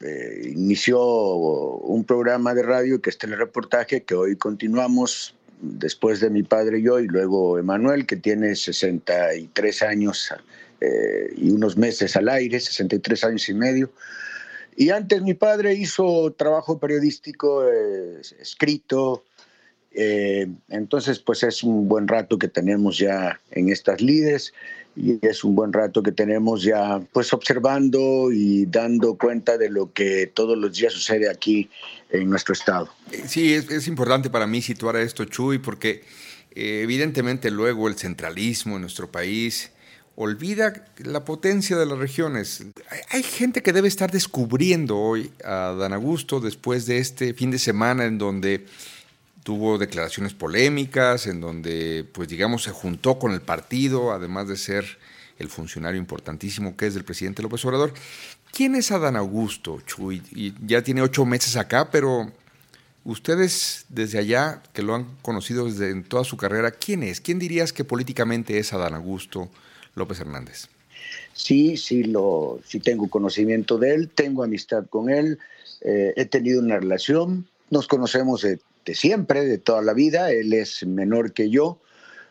eh, 0.00 0.50
inició 0.54 1.02
un 1.02 2.04
programa 2.04 2.54
de 2.54 2.62
radio 2.62 3.00
que 3.00 3.10
está 3.10 3.26
en 3.26 3.32
el 3.32 3.38
reportaje 3.38 4.04
que 4.04 4.14
hoy 4.14 4.36
continuamos 4.36 5.34
después 5.62 6.20
de 6.20 6.28
mi 6.28 6.42
padre 6.42 6.80
y 6.80 6.82
yo, 6.82 7.00
y 7.00 7.06
luego 7.06 7.58
Emanuel, 7.58 8.04
que 8.04 8.16
tiene 8.16 8.54
63 8.54 9.82
años 9.82 10.34
eh, 10.80 11.32
y 11.36 11.50
unos 11.50 11.76
meses 11.76 12.16
al 12.16 12.28
aire, 12.28 12.60
63 12.60 13.24
años 13.24 13.48
y 13.48 13.54
medio. 13.54 13.90
Y 14.76 14.90
antes 14.90 15.22
mi 15.22 15.34
padre 15.34 15.74
hizo 15.74 16.32
trabajo 16.32 16.78
periodístico 16.78 17.68
eh, 17.68 18.20
escrito, 18.40 19.24
eh, 19.92 20.48
entonces 20.68 21.18
pues 21.20 21.42
es 21.42 21.62
un 21.62 21.86
buen 21.86 22.08
rato 22.08 22.38
que 22.38 22.48
tenemos 22.48 22.98
ya 22.98 23.40
en 23.50 23.68
estas 23.68 24.00
lides 24.00 24.52
y 24.94 25.18
es 25.26 25.44
un 25.44 25.54
buen 25.54 25.72
rato 25.72 26.02
que 26.02 26.12
tenemos 26.12 26.62
ya 26.62 27.00
pues 27.12 27.32
observando 27.32 28.30
y 28.32 28.66
dando 28.66 29.14
cuenta 29.16 29.56
de 29.56 29.70
lo 29.70 29.92
que 29.92 30.26
todos 30.26 30.58
los 30.58 30.76
días 30.76 30.92
sucede 30.92 31.30
aquí 31.30 31.70
en 32.10 32.28
nuestro 32.28 32.52
estado. 32.52 32.88
Sí, 33.26 33.54
es, 33.54 33.70
es 33.70 33.88
importante 33.88 34.30
para 34.30 34.46
mí 34.46 34.60
situar 34.60 34.96
a 34.96 35.02
esto, 35.02 35.24
Chuy, 35.24 35.58
porque 35.58 36.02
eh, 36.54 36.80
evidentemente 36.82 37.50
luego 37.50 37.88
el 37.88 37.96
centralismo 37.96 38.76
en 38.76 38.82
nuestro 38.82 39.10
país 39.10 39.70
olvida 40.14 40.84
la 40.98 41.24
potencia 41.24 41.76
de 41.76 41.86
las 41.86 41.98
regiones. 41.98 42.64
Hay, 42.90 43.00
hay, 43.10 43.22
gente 43.22 43.62
que 43.62 43.72
debe 43.72 43.88
estar 43.88 44.10
descubriendo 44.10 44.98
hoy 44.98 45.32
a 45.42 45.74
Dan 45.78 45.94
Augusto 45.94 46.38
después 46.38 46.84
de 46.84 46.98
este 46.98 47.32
fin 47.32 47.50
de 47.50 47.58
semana 47.58 48.04
en 48.04 48.18
donde 48.18 48.66
tuvo 49.42 49.78
declaraciones 49.78 50.34
polémicas, 50.34 51.26
en 51.26 51.40
donde, 51.40 52.06
pues 52.12 52.28
digamos, 52.28 52.62
se 52.62 52.70
juntó 52.70 53.18
con 53.18 53.32
el 53.32 53.40
partido, 53.40 54.12
además 54.12 54.48
de 54.48 54.56
ser 54.56 54.98
el 55.38 55.48
funcionario 55.48 55.98
importantísimo 55.98 56.76
que 56.76 56.86
es 56.86 56.94
del 56.94 57.04
presidente 57.04 57.42
López 57.42 57.64
Obrador. 57.64 57.92
¿Quién 58.52 58.74
es 58.74 58.92
Adán 58.92 59.16
Augusto, 59.16 59.80
Chuy? 59.86 60.22
Y 60.32 60.54
ya 60.64 60.82
tiene 60.82 61.02
ocho 61.02 61.24
meses 61.24 61.56
acá, 61.56 61.90
pero 61.90 62.30
ustedes 63.04 63.86
desde 63.88 64.18
allá, 64.18 64.62
que 64.72 64.82
lo 64.82 64.94
han 64.94 65.06
conocido 65.22 65.64
desde 65.64 65.90
en 65.90 66.04
toda 66.04 66.24
su 66.24 66.36
carrera, 66.36 66.70
¿quién 66.70 67.02
es? 67.02 67.20
¿Quién 67.20 67.38
dirías 67.38 67.72
que 67.72 67.84
políticamente 67.84 68.58
es 68.58 68.72
Adán 68.72 68.94
Augusto 68.94 69.48
López 69.94 70.20
Hernández? 70.20 70.68
Sí, 71.32 71.76
sí, 71.76 72.04
lo, 72.04 72.60
sí 72.64 72.78
tengo 72.78 73.08
conocimiento 73.08 73.78
de 73.78 73.94
él, 73.94 74.10
tengo 74.10 74.44
amistad 74.44 74.84
con 74.88 75.10
él, 75.10 75.38
eh, 75.80 76.12
he 76.16 76.26
tenido 76.26 76.60
una 76.60 76.78
relación, 76.78 77.46
nos 77.70 77.88
conocemos 77.88 78.42
de 78.42 78.60
de 78.84 78.94
siempre, 78.94 79.44
de 79.44 79.58
toda 79.58 79.82
la 79.82 79.94
vida. 79.94 80.30
Él 80.30 80.52
es 80.52 80.84
menor 80.86 81.32
que 81.32 81.50
yo. 81.50 81.80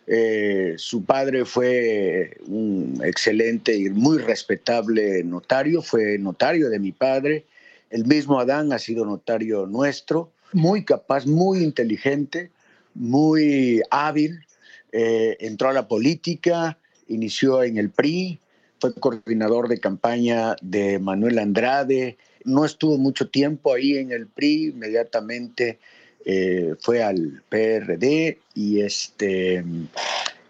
Eh, 0.08 0.74
su 0.78 1.06
padre 1.06 1.46
fue 1.46 2.38
un 2.48 3.02
excelente 3.04 3.76
y 3.76 3.90
muy 3.90 4.18
respetable 4.18 5.24
notario, 5.24 5.82
fue 5.82 6.18
notario 6.18 6.70
de 6.70 6.80
mi 6.80 6.92
padre. 6.92 7.46
El 7.90 8.06
mismo 8.06 8.40
Adán 8.40 8.74
ha 8.74 8.80
sido 8.80 9.06
notario 9.06 9.68
nuestro, 9.68 10.32
muy 10.54 10.84
capaz, 10.84 11.26
muy 11.26 11.64
inteligente, 11.64 12.52
muy 12.94 13.82
hábil. 13.90 14.46
Eh, 14.92 15.38
entró 15.40 15.70
a 15.70 15.74
la 15.74 15.88
política, 15.88 16.78
inició 17.08 17.64
en 17.64 17.78
el 17.78 17.90
PRI, 17.90 18.40
fue 18.80 18.94
coordinador 18.96 19.68
de 19.68 19.80
campaña 19.80 20.56
de 20.62 21.00
Manuel 21.00 21.40
Andrade. 21.40 22.18
No 22.44 22.66
estuvo 22.66 22.98
mucho 22.98 23.30
tiempo 23.30 23.74
ahí 23.74 23.98
en 23.98 24.12
el 24.12 24.28
PRI, 24.28 24.70
inmediatamente 24.70 25.80
eh, 26.26 26.76
fue 26.80 27.02
al 27.02 27.42
PRD 27.50 28.38
y 28.54 28.82
este 28.82 29.64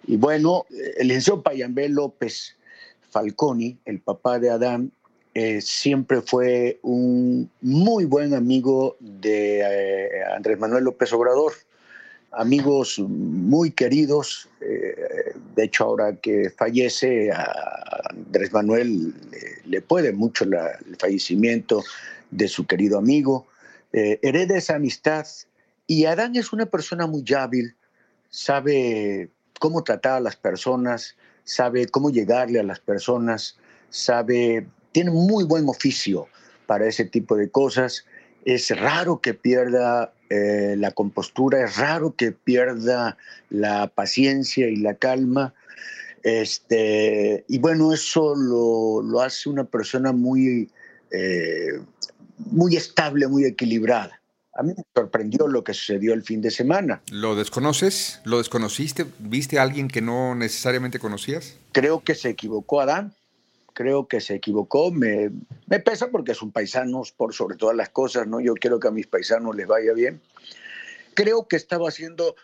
y 0.05 0.17
bueno, 0.17 0.65
el 0.97 1.07
licenciado 1.07 1.43
Payambé 1.43 1.87
López 1.87 2.55
Falconi, 3.09 3.77
el 3.85 3.99
papá 3.99 4.39
de 4.39 4.49
Adán, 4.49 4.91
eh, 5.33 5.61
siempre 5.61 6.21
fue 6.21 6.79
un 6.81 7.49
muy 7.61 8.05
buen 8.05 8.33
amigo 8.33 8.97
de 8.99 9.59
eh, 9.59 10.09
Andrés 10.35 10.59
Manuel 10.59 10.85
López 10.85 11.13
Obrador, 11.13 11.53
amigos 12.31 12.99
muy 12.99 13.71
queridos. 13.71 14.49
De 14.59 15.63
hecho, 15.63 15.85
ahora 15.85 16.15
que 16.15 16.49
fallece, 16.49 17.29
Andrés 18.09 18.51
Manuel 18.51 19.13
le 19.65 19.81
puede 19.81 20.11
mucho 20.11 20.43
el 20.45 20.97
fallecimiento 20.97 21.83
de 22.31 22.47
su 22.47 22.65
querido 22.65 22.97
amigo. 22.97 23.45
hereda 23.93 24.57
esa 24.57 24.75
amistad 24.75 25.27
y 25.91 26.05
Adán 26.05 26.38
es 26.38 26.53
una 26.53 26.67
persona 26.67 27.05
muy 27.05 27.25
hábil, 27.38 27.75
sabe 28.29 29.29
cómo 29.60 29.83
tratar 29.83 30.13
a 30.13 30.19
las 30.21 30.38
personas, 30.38 31.17
sabe 31.43 31.86
cómo 31.86 32.12
llegarle 32.12 32.62
a 32.62 32.63
las 32.63 32.79
personas, 32.79 33.57
sabe, 33.89 34.65
tiene 34.93 35.12
muy 35.12 35.43
buen 35.43 35.67
oficio 35.67 36.29
para 36.65 36.88
ese 36.88 37.03
tipo 37.03 37.36
de 37.36 37.50
cosas. 37.50 38.05
Es 38.45 38.69
raro 38.69 39.19
que 39.19 39.33
pierda 39.33 40.13
eh, 40.29 40.75
la 40.77 40.91
compostura, 40.91 41.62
es 41.65 41.75
raro 41.75 42.15
que 42.15 42.31
pierda 42.31 43.17
la 43.50 43.88
paciencia 43.88 44.69
y 44.69 44.77
la 44.77 44.93
calma. 44.93 45.53
Este, 46.24 47.43
y 47.50 47.60
bueno, 47.60 47.91
eso 47.91 48.33
lo, 48.33 49.01
lo 49.01 49.19
hace 49.19 49.50
una 49.50 49.65
persona 49.65 50.13
muy, 50.13 50.71
eh, 51.12 51.81
muy 52.38 52.77
estable, 52.77 53.27
muy 53.27 53.43
equilibrada. 53.43 54.20
A 54.62 54.63
mí 54.63 54.75
me 54.77 54.84
sorprendió 54.94 55.48
lo 55.48 55.63
que 55.63 55.74
sucedió 55.74 56.13
el 56.13 56.22
fin 56.22 56.39
de 56.39 56.51
semana. 56.51 57.01
¿Lo 57.10 57.34
desconoces? 57.34 58.22
¿Lo 58.25 58.38
desconociste? 58.38 59.08
¿Viste 59.18 59.58
a 59.58 59.63
alguien 59.63 59.88
que 59.88 60.03
no 60.03 60.36
necesariamente 60.36 61.00
conocías? 61.00 61.58
Creo 61.72 62.03
que 62.03 62.13
se 62.13 62.30
equivocó 62.30 62.80
Adán. 62.80 63.15
Creo 63.74 64.08
que 64.08 64.22
se 64.22 64.36
equivocó. 64.36 64.91
Me, 64.91 65.32
me 65.65 65.80
pesa 65.80 66.12
porque 66.12 66.34
es 66.34 66.44
un 66.44 66.51
paisano 66.51 67.01
por 67.18 67.34
sobre 67.34 67.58
todas 67.58 67.75
las 67.75 67.89
cosas, 67.89 68.27
¿no? 68.27 68.39
Yo 68.39 68.53
quiero 68.53 68.80
que 68.80 68.89
a 68.89 68.91
mis 68.91 69.08
paisanos 69.08 69.56
les 69.56 69.65
vaya 69.65 69.94
bien. 69.94 70.22
Creo 71.15 71.48
que 71.48 71.56
estaba 71.56 71.89
haciendo 71.89 72.36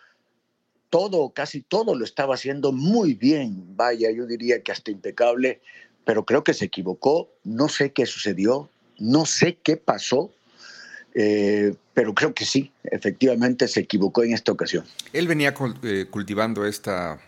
todo, 0.90 1.30
casi 1.30 1.60
todo 1.60 1.94
lo 1.94 2.04
estaba 2.04 2.34
haciendo 2.34 2.72
muy 2.72 3.14
bien, 3.14 3.76
vaya, 3.76 4.10
yo 4.10 4.26
diría 4.26 4.60
que 4.64 4.72
hasta 4.72 4.90
impecable, 4.90 5.60
pero 6.04 6.24
creo 6.24 6.42
que 6.42 6.54
se 6.54 6.64
equivocó, 6.64 7.30
no 7.44 7.68
sé 7.68 7.92
qué 7.92 8.06
sucedió, 8.06 8.70
no 8.98 9.24
sé 9.24 9.58
qué 9.62 9.76
pasó, 9.76 10.32
eh, 11.14 11.74
pero 11.98 12.14
creo 12.14 12.32
que 12.32 12.44
sí, 12.44 12.70
efectivamente 12.84 13.66
se 13.66 13.80
equivocó 13.80 14.22
en 14.22 14.32
esta 14.32 14.52
ocasión. 14.52 14.84
Él 15.12 15.26
venía 15.26 15.52
eh, 15.82 16.06
cultivando 16.08 16.64
esta 16.64 17.18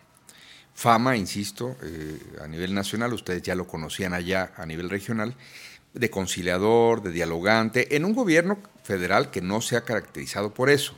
fama, 0.74 1.16
insisto, 1.16 1.76
eh, 1.82 2.20
a 2.40 2.46
nivel 2.46 2.72
nacional, 2.72 3.12
ustedes 3.12 3.42
ya 3.42 3.56
lo 3.56 3.66
conocían 3.66 4.14
allá 4.14 4.52
a 4.56 4.66
nivel 4.66 4.88
regional, 4.88 5.34
de 5.92 6.08
conciliador, 6.08 7.02
de 7.02 7.10
dialogante, 7.10 7.96
en 7.96 8.04
un 8.04 8.14
gobierno 8.14 8.60
federal 8.84 9.32
que 9.32 9.40
no 9.40 9.60
se 9.60 9.74
ha 9.74 9.80
caracterizado 9.80 10.54
por 10.54 10.70
eso. 10.70 10.94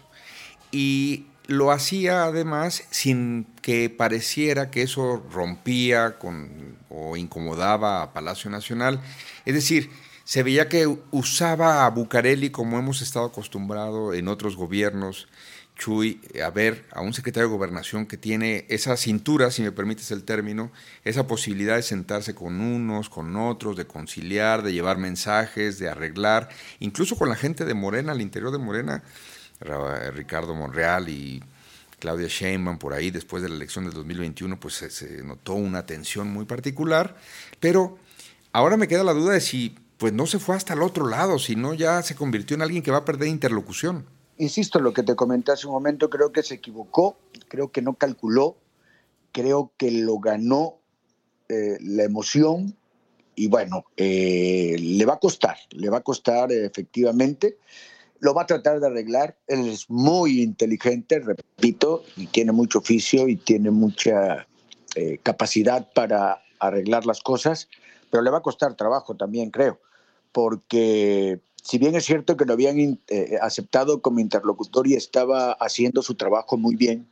Y 0.71 1.25
lo 1.47 1.71
hacía 1.71 2.25
además 2.25 2.85
sin 2.91 3.47
que 3.63 3.89
pareciera 3.89 4.71
que 4.71 4.83
eso 4.83 5.25
rompía 5.33 6.19
con, 6.19 6.77
o 6.91 7.17
incomodaba 7.17 8.03
a 8.03 8.13
Palacio 8.13 8.51
Nacional. 8.51 9.01
Es 9.47 9.55
decir, 9.55 9.89
se 10.25 10.43
veía 10.43 10.69
que 10.69 10.87
usaba 11.11 11.85
a 11.85 11.91
Bucareli 11.91 12.51
como 12.51 12.79
hemos 12.79 13.03
estado 13.03 13.27
acostumbrados 13.27 14.15
en 14.15 14.29
otros 14.29 14.57
gobiernos, 14.57 15.29
Chuy, 15.79 16.21
a 16.45 16.51
ver 16.51 16.85
a 16.93 17.01
un 17.01 17.15
secretario 17.15 17.49
de 17.49 17.55
gobernación 17.55 18.07
que 18.07 18.17
tiene 18.17 18.67
esa 18.69 18.97
cintura, 18.97 19.51
si 19.51 19.63
me 19.63 19.73
permites 19.73 20.11
el 20.11 20.23
término, 20.23 20.71
esa 21.05 21.27
posibilidad 21.27 21.77
de 21.77 21.83
sentarse 21.83 22.35
con 22.35 22.61
unos, 22.61 23.09
con 23.09 23.35
otros, 23.37 23.77
de 23.77 23.87
conciliar, 23.87 24.63
de 24.63 24.73
llevar 24.73 24.99
mensajes, 24.99 25.79
de 25.79 25.89
arreglar, 25.89 26.51
incluso 26.79 27.17
con 27.17 27.29
la 27.29 27.37
gente 27.37 27.65
de 27.65 27.75
Morena, 27.75 28.13
al 28.13 28.21
interior 28.21 28.53
de 28.53 28.59
Morena, 28.59 29.03
Ricardo 30.15 30.55
Monreal 30.55 31.09
y 31.09 31.43
Claudia 31.99 32.29
Sheinbaum 32.29 32.79
por 32.79 32.93
ahí 32.93 33.11
después 33.11 33.43
de 33.43 33.49
la 33.49 33.55
elección 33.55 33.85
del 33.85 33.95
2021, 33.95 34.59
pues 34.59 34.75
se, 34.75 35.23
notó 35.23 35.55
una 35.55 35.87
tensión 35.87 36.29
muy 36.33 36.45
particular, 36.45 37.17
pero 37.61 37.99
ahora 38.53 38.77
me 38.77 38.89
queda 38.89 39.05
la 39.05 39.13
duda 39.13 39.35
de 39.35 39.41
si 39.41 39.77
pues 40.03 40.13
no 40.13 40.27
se 40.27 40.41
fue 40.41 40.57
hasta 40.57 40.75
el 40.75 40.83
otro 40.83 41.07
lado, 41.07 41.39
si 41.39 41.55
no 41.55 41.75
ya 41.75 42.03
se 42.03 42.17
convirtió 42.17 42.57
en 42.57 42.63
alguien 42.63 42.83
que 42.83 42.91
va 42.91 42.97
a 42.99 43.05
perder 43.05 43.29
interlocución. 43.29 44.05
Insisto, 44.37 44.81
lo 44.81 44.93
que 44.93 45.05
te 45.05 45.15
comenté 45.15 45.53
hace 45.53 45.69
un 45.69 45.75
momento, 45.75 46.11
creo 46.11 46.33
que 46.33 46.43
se 46.43 46.55
equivocó, 46.55 47.17
creo 47.47 47.71
que 47.71 47.83
no 47.83 47.95
calculó, 47.95 48.57
creo 49.31 49.71
que 49.77 49.93
lo 49.93 50.19
ganó 50.19 50.81
eh, 51.49 51.79
la 51.81 52.03
emoción 52.03 52.77
y 53.37 53.47
bueno, 53.47 53.85
eh, 53.97 54.77
le 54.77 55.07
va 55.07 55.15
a 55.15 55.19
costar, 55.21 55.57
le 55.71 55.89
va 55.89 55.99
a 55.99 56.03
costar 56.03 56.51
efectivamente 56.51 57.59
lo 58.19 58.35
va 58.35 58.43
a 58.43 58.47
tratar 58.47 58.81
de 58.81 58.87
arreglar. 58.89 59.37
Él 59.47 59.69
es 59.69 59.89
muy 59.89 60.43
inteligente, 60.43 61.21
repito, 61.21 62.03
y 62.17 62.27
tiene 62.27 62.51
mucho 62.51 62.81
oficio 62.81 63.29
y 63.29 63.37
tiene 63.37 63.71
mucha 63.71 64.49
eh, 64.97 65.19
capacidad 65.23 65.93
para 65.93 66.43
arreglar 66.59 67.07
las 67.07 67.21
cosas, 67.21 67.69
pero 68.11 68.25
le 68.25 68.31
va 68.31 68.39
a 68.39 68.43
costar 68.43 68.75
trabajo 68.75 69.17
también, 69.17 69.51
creo, 69.51 69.81
porque 70.33 71.41
si 71.63 71.79
bien 71.79 71.95
es 71.95 72.05
cierto 72.05 72.37
que 72.37 72.45
lo 72.45 72.55
habían 72.55 72.99
eh, 73.09 73.39
aceptado 73.41 74.03
como 74.03 74.19
interlocutor 74.19 74.87
y 74.89 74.95
estaba 74.95 75.53
haciendo 75.53 76.03
su 76.03 76.15
trabajo 76.15 76.57
muy 76.57 76.75
bien, 76.75 77.07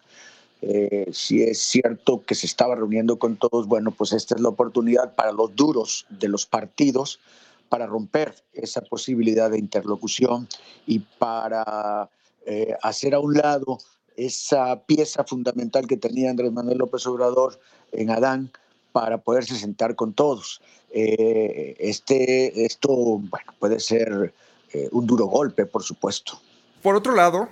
eh, 0.63 1.09
si 1.13 1.43
es 1.43 1.59
cierto 1.61 2.23
que 2.23 2.35
se 2.35 2.47
estaba 2.47 2.75
reuniendo 2.75 3.19
con 3.19 3.37
todos, 3.37 3.67
bueno, 3.67 3.93
pues 3.93 4.13
esta 4.13 4.35
es 4.35 4.41
la 4.41 4.51
oportunidad 4.51 5.15
para 5.15 5.33
los 5.33 5.55
duros 5.55 6.07
de 6.11 6.29
los 6.29 6.47
partidos 6.47 7.21
para 7.69 7.87
romper 7.87 8.35
esa 8.53 8.81
posibilidad 8.83 9.51
de 9.51 9.59
interlocución 9.59 10.49
y 10.87 10.99
para 10.99 12.11
eh, 12.45 12.75
hacer 12.83 13.15
a 13.15 13.21
un 13.21 13.35
lado 13.35 13.79
esa 14.17 14.83
pieza 14.85 15.25
fundamental 15.25 15.87
que 15.87 15.97
tenía 15.97 16.31
Andrés 16.31 16.53
Manuel 16.53 16.79
López 16.79 17.07
Obrador 17.07 17.59
en 17.93 18.11
Adán 18.11 18.51
para 18.93 19.19
poderse 19.19 19.57
sentar 19.57 19.95
con 19.95 20.13
todos. 20.13 20.61
Eh, 20.93 21.77
este, 21.79 22.65
esto 22.65 22.89
bueno, 22.91 23.55
puede 23.59 23.81
ser 23.81 24.33
eh, 24.73 24.89
un 24.93 25.07
duro 25.07 25.27
golpe, 25.27 25.67
por 25.67 25.83
supuesto. 25.83 26.41
Por 26.83 26.97
otro 26.97 27.15
lado, 27.15 27.49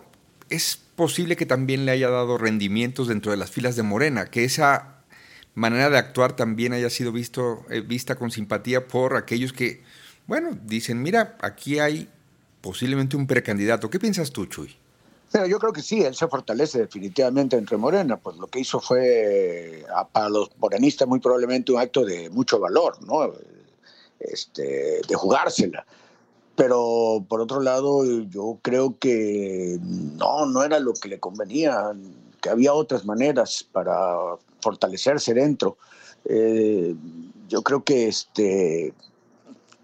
es 0.51 0.81
posible 0.97 1.37
que 1.37 1.47
también 1.47 1.87
le 1.87 1.93
haya 1.93 2.11
dado 2.11 2.39
rendimientos 2.39 3.09
dentro 3.09 3.31
de 3.31 3.37
las 3.39 3.51
filas 3.51 3.77
de 3.77 3.83
Morena, 3.83 4.27
que 4.31 4.45
esa 4.45 4.97
manera 5.55 5.91
de 5.91 5.99
actuar 5.99 6.35
también 6.35 6.73
haya 6.73 6.91
sido 6.91 7.13
visto, 7.13 7.65
vista 7.87 8.17
con 8.17 8.31
simpatía 8.31 8.87
por 8.89 9.17
aquellos 9.17 9.53
que 9.53 9.83
bueno, 10.29 10.51
dicen, 10.63 11.03
mira, 11.03 11.39
aquí 11.41 11.79
hay 11.79 12.07
posiblemente 12.61 13.17
un 13.17 13.27
precandidato. 13.27 13.89
¿Qué 13.89 13.99
piensas 13.99 14.31
tú, 14.31 14.45
Chuy? 14.45 14.77
Yo 15.33 15.59
creo 15.59 15.73
que 15.73 15.83
sí, 15.83 16.03
él 16.03 16.15
se 16.15 16.27
fortalece 16.27 16.79
definitivamente 16.79 17.57
entre 17.57 17.77
Morena, 17.77 18.17
pues 18.17 18.37
lo 18.37 18.47
que 18.47 18.61
hizo 18.61 18.81
fue 18.81 19.85
para 20.13 20.29
los 20.29 20.51
morenistas 20.59 21.07
muy 21.07 21.21
probablemente 21.21 21.73
un 21.73 21.81
acto 21.81 22.05
de 22.05 22.31
mucho 22.31 22.59
valor, 22.59 23.03
¿no? 23.03 23.33
Este, 24.21 25.01
de 25.07 25.15
jugársela. 25.15 25.85
Pero 26.57 27.25
por 27.29 27.41
otro 27.41 27.61
lado, 27.61 28.05
yo 28.25 28.59
creo 28.63 28.99
que 28.99 29.79
no, 29.81 30.47
no 30.47 30.65
era 30.65 30.81
lo 30.81 30.93
que 30.95 31.09
le 31.09 31.21
convenía, 31.21 31.93
que 32.41 32.51
había 32.51 32.73
otras 32.73 33.05
maneras 33.05 33.65
para 33.71 34.17
fortalecerse 34.61 35.35
dentro. 35.35 35.77
Eh, 36.25 36.95
yo 37.49 37.63
creo 37.63 37.85
que 37.85 38.09
este, 38.09 38.93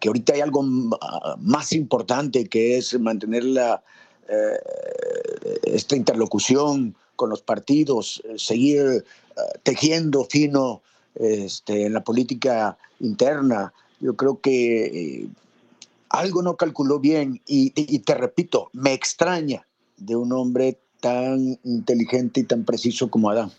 que 0.00 0.08
ahorita 0.08 0.34
hay 0.34 0.40
algo 0.40 0.62
más 0.62 1.72
importante 1.72 2.48
que 2.48 2.76
es 2.76 2.98
mantener 2.98 3.44
la, 3.44 3.82
eh, 4.28 4.58
esta 5.64 5.96
interlocución 5.96 6.94
con 7.16 7.30
los 7.30 7.42
partidos, 7.42 8.22
seguir 8.36 8.80
eh, 8.80 9.40
tejiendo 9.62 10.24
fino 10.24 10.82
este, 11.14 11.86
en 11.86 11.92
la 11.92 12.02
política 12.02 12.76
interna. 13.00 13.72
Yo 14.00 14.14
creo 14.16 14.40
que 14.40 14.84
eh, 14.84 15.28
algo 16.08 16.42
no 16.42 16.56
calculó 16.56 16.98
bien 16.98 17.40
y, 17.46 17.72
y 17.74 17.98
te 18.00 18.14
repito, 18.14 18.70
me 18.72 18.92
extraña 18.92 19.66
de 19.96 20.16
un 20.16 20.32
hombre 20.32 20.78
tan 21.00 21.58
inteligente 21.64 22.40
y 22.40 22.44
tan 22.44 22.64
preciso 22.64 23.10
como 23.10 23.30
Adán. 23.30 23.52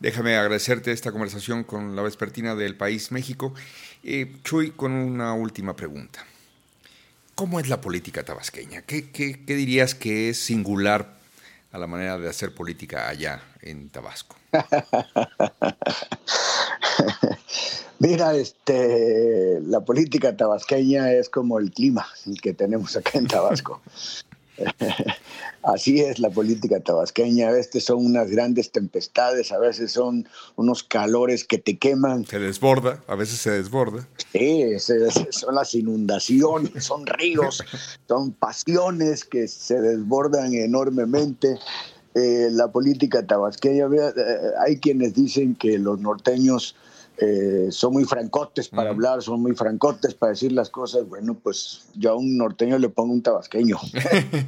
Déjame 0.00 0.36
agradecerte 0.36 0.92
esta 0.92 1.12
conversación 1.12 1.64
con 1.64 1.96
la 1.96 2.02
vespertina 2.02 2.54
del 2.54 2.76
país 2.76 3.10
México. 3.10 3.52
Eh, 4.04 4.36
Chuy, 4.44 4.70
con 4.70 4.92
una 4.92 5.34
última 5.34 5.74
pregunta. 5.74 6.24
¿Cómo 7.34 7.60
es 7.60 7.68
la 7.68 7.80
política 7.80 8.24
tabasqueña? 8.24 8.82
¿Qué, 8.82 9.10
qué, 9.10 9.44
qué 9.44 9.54
dirías 9.54 9.94
que 9.94 10.30
es 10.30 10.38
singular 10.38 11.17
a 11.78 11.80
la 11.80 11.86
manera 11.86 12.18
de 12.18 12.28
hacer 12.28 12.54
política 12.54 13.08
allá 13.08 13.40
en 13.62 13.88
Tabasco? 13.88 14.36
Mira, 18.00 18.34
este, 18.34 19.60
la 19.62 19.80
política 19.80 20.36
tabasqueña 20.36 21.12
es 21.12 21.28
como 21.28 21.58
el 21.58 21.72
clima 21.72 22.06
que 22.42 22.52
tenemos 22.52 22.96
acá 22.96 23.18
en 23.18 23.26
Tabasco. 23.26 23.80
Así 25.62 26.00
es 26.00 26.18
la 26.18 26.30
política 26.30 26.80
tabasqueña. 26.80 27.48
A 27.48 27.52
veces 27.52 27.84
son 27.84 28.04
unas 28.04 28.30
grandes 28.30 28.70
tempestades, 28.70 29.52
a 29.52 29.58
veces 29.58 29.92
son 29.92 30.26
unos 30.56 30.82
calores 30.82 31.44
que 31.44 31.58
te 31.58 31.78
queman. 31.78 32.24
Se 32.26 32.38
desborda, 32.38 33.02
a 33.06 33.14
veces 33.16 33.40
se 33.40 33.50
desborda. 33.50 34.06
Sí, 34.32 34.64
son 35.30 35.54
las 35.54 35.74
inundaciones, 35.74 36.84
son 36.84 37.06
ríos, 37.06 37.62
son 38.06 38.32
pasiones 38.32 39.24
que 39.24 39.48
se 39.48 39.80
desbordan 39.80 40.54
enormemente. 40.54 41.58
Eh, 42.14 42.48
la 42.50 42.68
política 42.68 43.24
tabasqueña, 43.26 43.86
eh, 43.86 44.12
hay 44.60 44.78
quienes 44.78 45.14
dicen 45.14 45.54
que 45.54 45.78
los 45.78 46.00
norteños 46.00 46.74
eh, 47.20 47.68
son 47.70 47.94
muy 47.94 48.04
francotes 48.04 48.68
para 48.68 48.90
hablar, 48.90 49.22
son 49.22 49.42
muy 49.42 49.52
francotes 49.54 50.14
para 50.14 50.30
decir 50.30 50.52
las 50.52 50.70
cosas. 50.70 51.08
Bueno, 51.08 51.34
pues 51.34 51.88
yo 51.94 52.12
a 52.12 52.14
un 52.14 52.38
norteño 52.38 52.78
le 52.78 52.88
pongo 52.90 53.12
un 53.12 53.22
tabasqueño. 53.22 53.76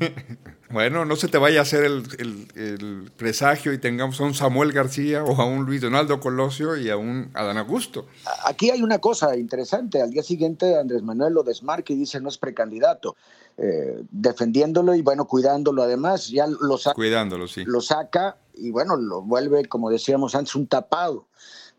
bueno, 0.70 1.04
no 1.04 1.16
se 1.16 1.26
te 1.26 1.38
vaya 1.38 1.58
a 1.58 1.62
hacer 1.62 1.82
el, 1.84 3.10
presagio 3.16 3.72
y 3.72 3.78
tengamos 3.78 4.20
a 4.20 4.24
un 4.24 4.34
Samuel 4.34 4.70
García 4.70 5.24
o 5.24 5.40
a 5.40 5.46
un 5.46 5.64
Luis 5.64 5.80
Donaldo 5.80 6.20
Colosio 6.20 6.76
y 6.76 6.90
a 6.90 6.96
un 6.96 7.30
Adán 7.34 7.58
Augusto. 7.58 8.06
Aquí 8.44 8.70
hay 8.70 8.82
una 8.82 9.00
cosa 9.00 9.36
interesante. 9.36 10.00
Al 10.00 10.10
día 10.10 10.22
siguiente 10.22 10.78
Andrés 10.78 11.02
Manuel 11.02 11.34
lo 11.34 11.42
desmarca 11.42 11.92
y 11.92 11.96
dice 11.96 12.20
no 12.20 12.28
es 12.28 12.38
precandidato. 12.38 13.16
Eh, 13.58 14.04
defendiéndolo 14.12 14.94
y 14.94 15.02
bueno, 15.02 15.26
cuidándolo 15.26 15.82
además, 15.82 16.28
ya 16.28 16.46
lo 16.46 16.78
saca. 16.78 16.94
Cuidándolo, 16.94 17.48
sí. 17.48 17.64
Lo 17.66 17.80
saca 17.80 18.36
y 18.54 18.70
bueno, 18.70 18.96
lo 18.96 19.22
vuelve, 19.22 19.66
como 19.66 19.90
decíamos 19.90 20.36
antes, 20.36 20.54
un 20.54 20.68
tapado. 20.68 21.26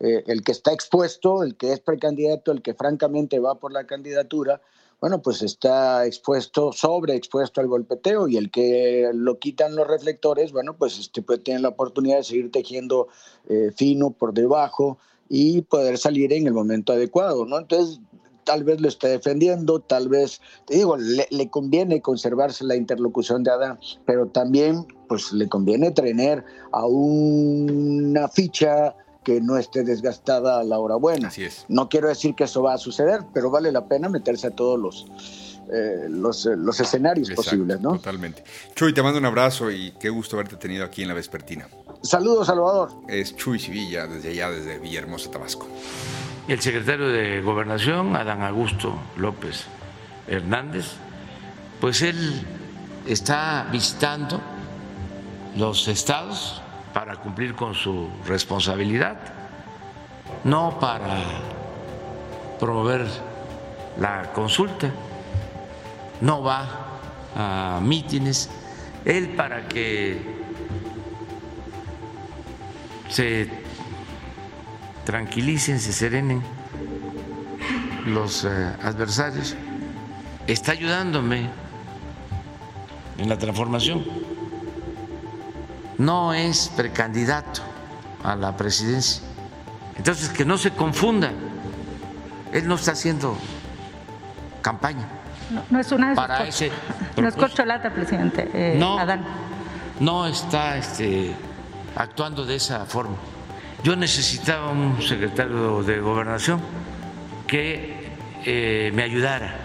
Eh, 0.04 0.24
el 0.26 0.44
que 0.44 0.52
está 0.52 0.74
expuesto, 0.74 1.44
el 1.44 1.56
que 1.56 1.74
es 1.74 1.80
precandidato, 1.80 2.52
el 2.52 2.64
que 2.64 2.74
francamente 2.74 3.40
va 3.40 3.56
por 3.56 3.72
la 3.72 3.86
candidatura, 3.86 4.60
bueno, 5.00 5.22
pues 5.22 5.44
está 5.44 6.08
expuesto, 6.08 6.72
sobreexpuesto 6.74 7.62
al 7.62 7.68
golpeteo 7.68 8.28
y 8.28 8.38
el 8.38 8.50
que 8.50 9.12
lo 9.14 9.38
quitan 9.38 9.76
los 9.76 9.88
reflectores, 9.88 10.52
bueno, 10.52 10.76
pues 10.76 10.98
este, 10.98 11.22
puede 11.22 11.40
tener 11.40 11.62
la 11.62 11.70
oportunidad 11.70 12.18
de 12.18 12.24
seguir 12.24 12.52
tejiendo 12.52 13.10
eh, 13.48 13.72
fino 13.76 14.10
por 14.10 14.34
debajo 14.34 14.98
y 15.30 15.62
poder 15.62 16.00
salir 16.00 16.34
en 16.34 16.48
el 16.48 16.54
momento 16.54 16.94
adecuado, 16.94 17.46
¿no? 17.46 17.60
Entonces, 17.60 18.00
tal 18.44 18.64
vez 18.64 18.82
lo 18.82 18.88
esté 18.88 19.08
defendiendo, 19.08 19.82
tal 19.82 20.10
vez, 20.10 20.42
te 20.66 20.78
digo, 20.78 20.98
le, 20.98 21.28
le 21.30 21.50
conviene 21.50 22.02
conservarse 22.02 22.64
la 22.64 22.76
interlocución 22.76 23.44
de 23.44 23.52
Adán, 23.52 23.80
pero 24.06 24.28
también 24.28 24.86
pues 25.08 25.32
le 25.32 25.48
conviene 25.48 25.92
tener 25.92 26.44
a 26.72 26.86
una 26.88 28.28
ficha 28.30 28.96
que 29.24 29.40
no 29.42 29.58
esté 29.58 29.84
desgastada 29.84 30.60
a 30.60 30.64
la 30.64 30.80
hora 30.80 30.96
buena. 30.96 31.28
Así 31.28 31.44
es. 31.44 31.66
No 31.70 31.90
quiero 31.90 32.08
decir 32.08 32.36
que 32.36 32.46
eso 32.46 32.64
va 32.64 32.74
a 32.74 32.78
suceder, 32.78 33.22
pero 33.34 33.52
vale 33.52 33.72
la 33.72 33.86
pena 33.86 34.10
meterse 34.10 34.48
a 34.48 34.52
todos 34.52 34.80
los, 34.80 35.06
eh, 35.72 36.08
los, 36.10 36.46
eh, 36.46 36.56
los, 36.56 36.80
escenarios 36.80 37.30
Exacto, 37.30 37.52
posibles, 37.52 37.82
¿no? 37.82 37.94
Totalmente. 37.94 38.44
Chuy, 38.76 38.94
te 38.94 39.04
mando 39.04 39.20
un 39.20 39.26
abrazo 39.26 39.70
y 39.70 39.92
qué 40.00 40.10
gusto 40.10 40.36
haberte 40.36 40.58
tenido 40.58 40.84
aquí 40.84 41.04
en 41.04 41.08
la 41.08 41.14
Vespertina. 41.14 41.68
Saludos, 42.02 42.48
Salvador. 42.48 42.92
Es 43.08 43.36
Chuy 43.36 43.60
Sevilla, 43.60 44.08
desde 44.08 44.30
allá, 44.30 44.50
desde 44.50 44.80
Villahermosa, 44.80 45.30
Tabasco. 45.30 45.68
El 46.48 46.60
secretario 46.60 47.08
de 47.10 47.42
Gobernación, 47.42 48.16
Adán 48.16 48.42
Augusto 48.42 48.96
López 49.18 49.66
Hernández, 50.28 50.86
pues 51.80 52.02
él 52.02 52.42
está 53.06 53.68
visitando 53.72 54.42
los 55.56 55.88
estados 55.88 56.62
para 56.94 57.16
cumplir 57.16 57.56
con 57.56 57.74
su 57.74 58.10
responsabilidad, 58.26 59.18
no 60.44 60.80
para 60.80 61.18
promover 62.60 63.06
la 64.00 64.32
consulta, 64.34 64.92
no 66.22 66.44
va 66.44 66.68
a 67.36 67.80
mítines, 67.82 68.50
él 69.06 69.30
para 69.30 69.68
que 69.68 70.22
se 73.10 73.50
tranquilicen, 75.06 75.80
se 75.80 75.94
serenen 75.94 76.42
los 78.06 78.46
eh, 78.46 78.50
adversarios, 78.84 79.56
está 80.48 80.74
ayudándome 80.74 81.50
en 83.18 83.30
la 83.30 83.38
transformación 83.38 84.31
no 86.02 86.34
es 86.34 86.72
precandidato 86.76 87.62
a 88.24 88.36
la 88.36 88.58
presidencia. 88.58 89.22
Entonces, 89.96 90.30
que 90.30 90.44
no 90.46 90.58
se 90.58 90.72
confunda. 90.72 91.32
Él 92.52 92.68
no 92.68 92.76
está 92.76 92.94
haciendo 92.94 93.38
campaña. 94.62 95.08
No, 95.52 95.64
no 95.70 95.80
es 95.80 95.92
una 95.92 96.16
para 96.16 96.48
ese 96.48 96.72
No 97.18 97.28
es 97.28 97.36
corcholata, 97.36 97.94
presidente 97.94 98.50
eh, 98.54 98.76
no, 98.80 98.98
Adán. 98.98 99.24
no 100.00 100.26
está 100.26 100.78
este, 100.78 101.36
actuando 101.96 102.46
de 102.46 102.56
esa 102.56 102.86
forma. 102.86 103.16
Yo 103.84 103.96
necesitaba 103.96 104.72
un 104.72 105.02
secretario 105.02 105.84
de 105.84 106.00
gobernación 106.00 106.62
que 107.48 108.12
eh, 108.44 108.92
me 108.94 109.04
ayudara 109.04 109.56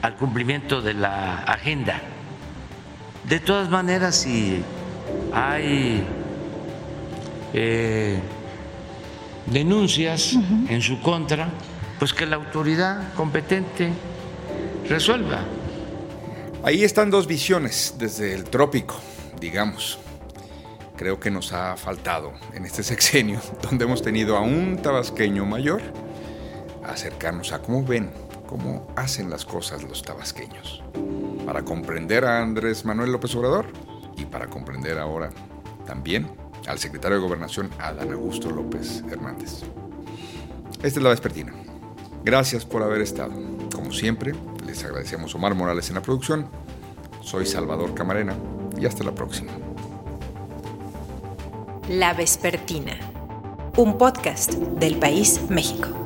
al 0.00 0.16
cumplimiento 0.16 0.80
de 0.80 0.94
la 0.94 1.38
agenda. 1.38 2.00
De 3.24 3.38
todas 3.38 3.68
maneras, 3.68 4.16
si 4.16 4.64
hay 5.32 6.02
eh, 7.54 8.18
denuncias 9.46 10.34
en 10.68 10.80
su 10.82 11.00
contra, 11.00 11.48
pues 11.98 12.12
que 12.12 12.26
la 12.26 12.36
autoridad 12.36 13.12
competente 13.14 13.90
resuelva. 14.88 15.44
Ahí 16.64 16.84
están 16.84 17.10
dos 17.10 17.26
visiones 17.26 17.96
desde 17.98 18.34
el 18.34 18.44
trópico, 18.44 18.96
digamos. 19.40 19.98
Creo 20.96 21.18
que 21.18 21.30
nos 21.30 21.52
ha 21.52 21.76
faltado 21.76 22.32
en 22.54 22.64
este 22.64 22.82
sexenio, 22.82 23.40
donde 23.62 23.84
hemos 23.84 24.02
tenido 24.02 24.36
a 24.36 24.40
un 24.40 24.80
tabasqueño 24.80 25.44
mayor, 25.44 25.82
acercarnos 26.84 27.52
a 27.52 27.60
cómo 27.60 27.84
ven, 27.84 28.10
cómo 28.46 28.86
hacen 28.96 29.30
las 29.30 29.44
cosas 29.44 29.82
los 29.82 30.02
tabasqueños, 30.02 30.82
para 31.46 31.62
comprender 31.62 32.24
a 32.24 32.42
Andrés 32.42 32.84
Manuel 32.84 33.12
López 33.12 33.34
Obrador 33.34 33.91
y 34.16 34.24
para 34.24 34.48
comprender 34.48 34.98
ahora 34.98 35.30
también 35.86 36.28
al 36.66 36.78
secretario 36.78 37.18
de 37.18 37.22
Gobernación, 37.22 37.70
Adán 37.78 38.12
Augusto 38.12 38.50
López 38.50 39.02
Hernández. 39.10 39.62
Esta 40.82 40.98
es 40.98 41.02
la 41.02 41.10
vespertina. 41.10 41.52
Gracias 42.24 42.64
por 42.64 42.82
haber 42.82 43.00
estado. 43.00 43.32
Como 43.74 43.92
siempre, 43.92 44.34
les 44.66 44.84
agradecemos 44.84 45.34
Omar 45.34 45.54
Morales 45.54 45.88
en 45.88 45.96
la 45.96 46.02
producción. 46.02 46.48
Soy 47.20 47.46
Salvador 47.46 47.94
Camarena 47.94 48.34
y 48.78 48.86
hasta 48.86 49.04
la 49.04 49.14
próxima. 49.14 49.52
La 51.88 52.14
Vespertina, 52.14 52.96
un 53.76 53.98
podcast 53.98 54.54
del 54.54 54.96
País 54.96 55.40
México. 55.48 56.01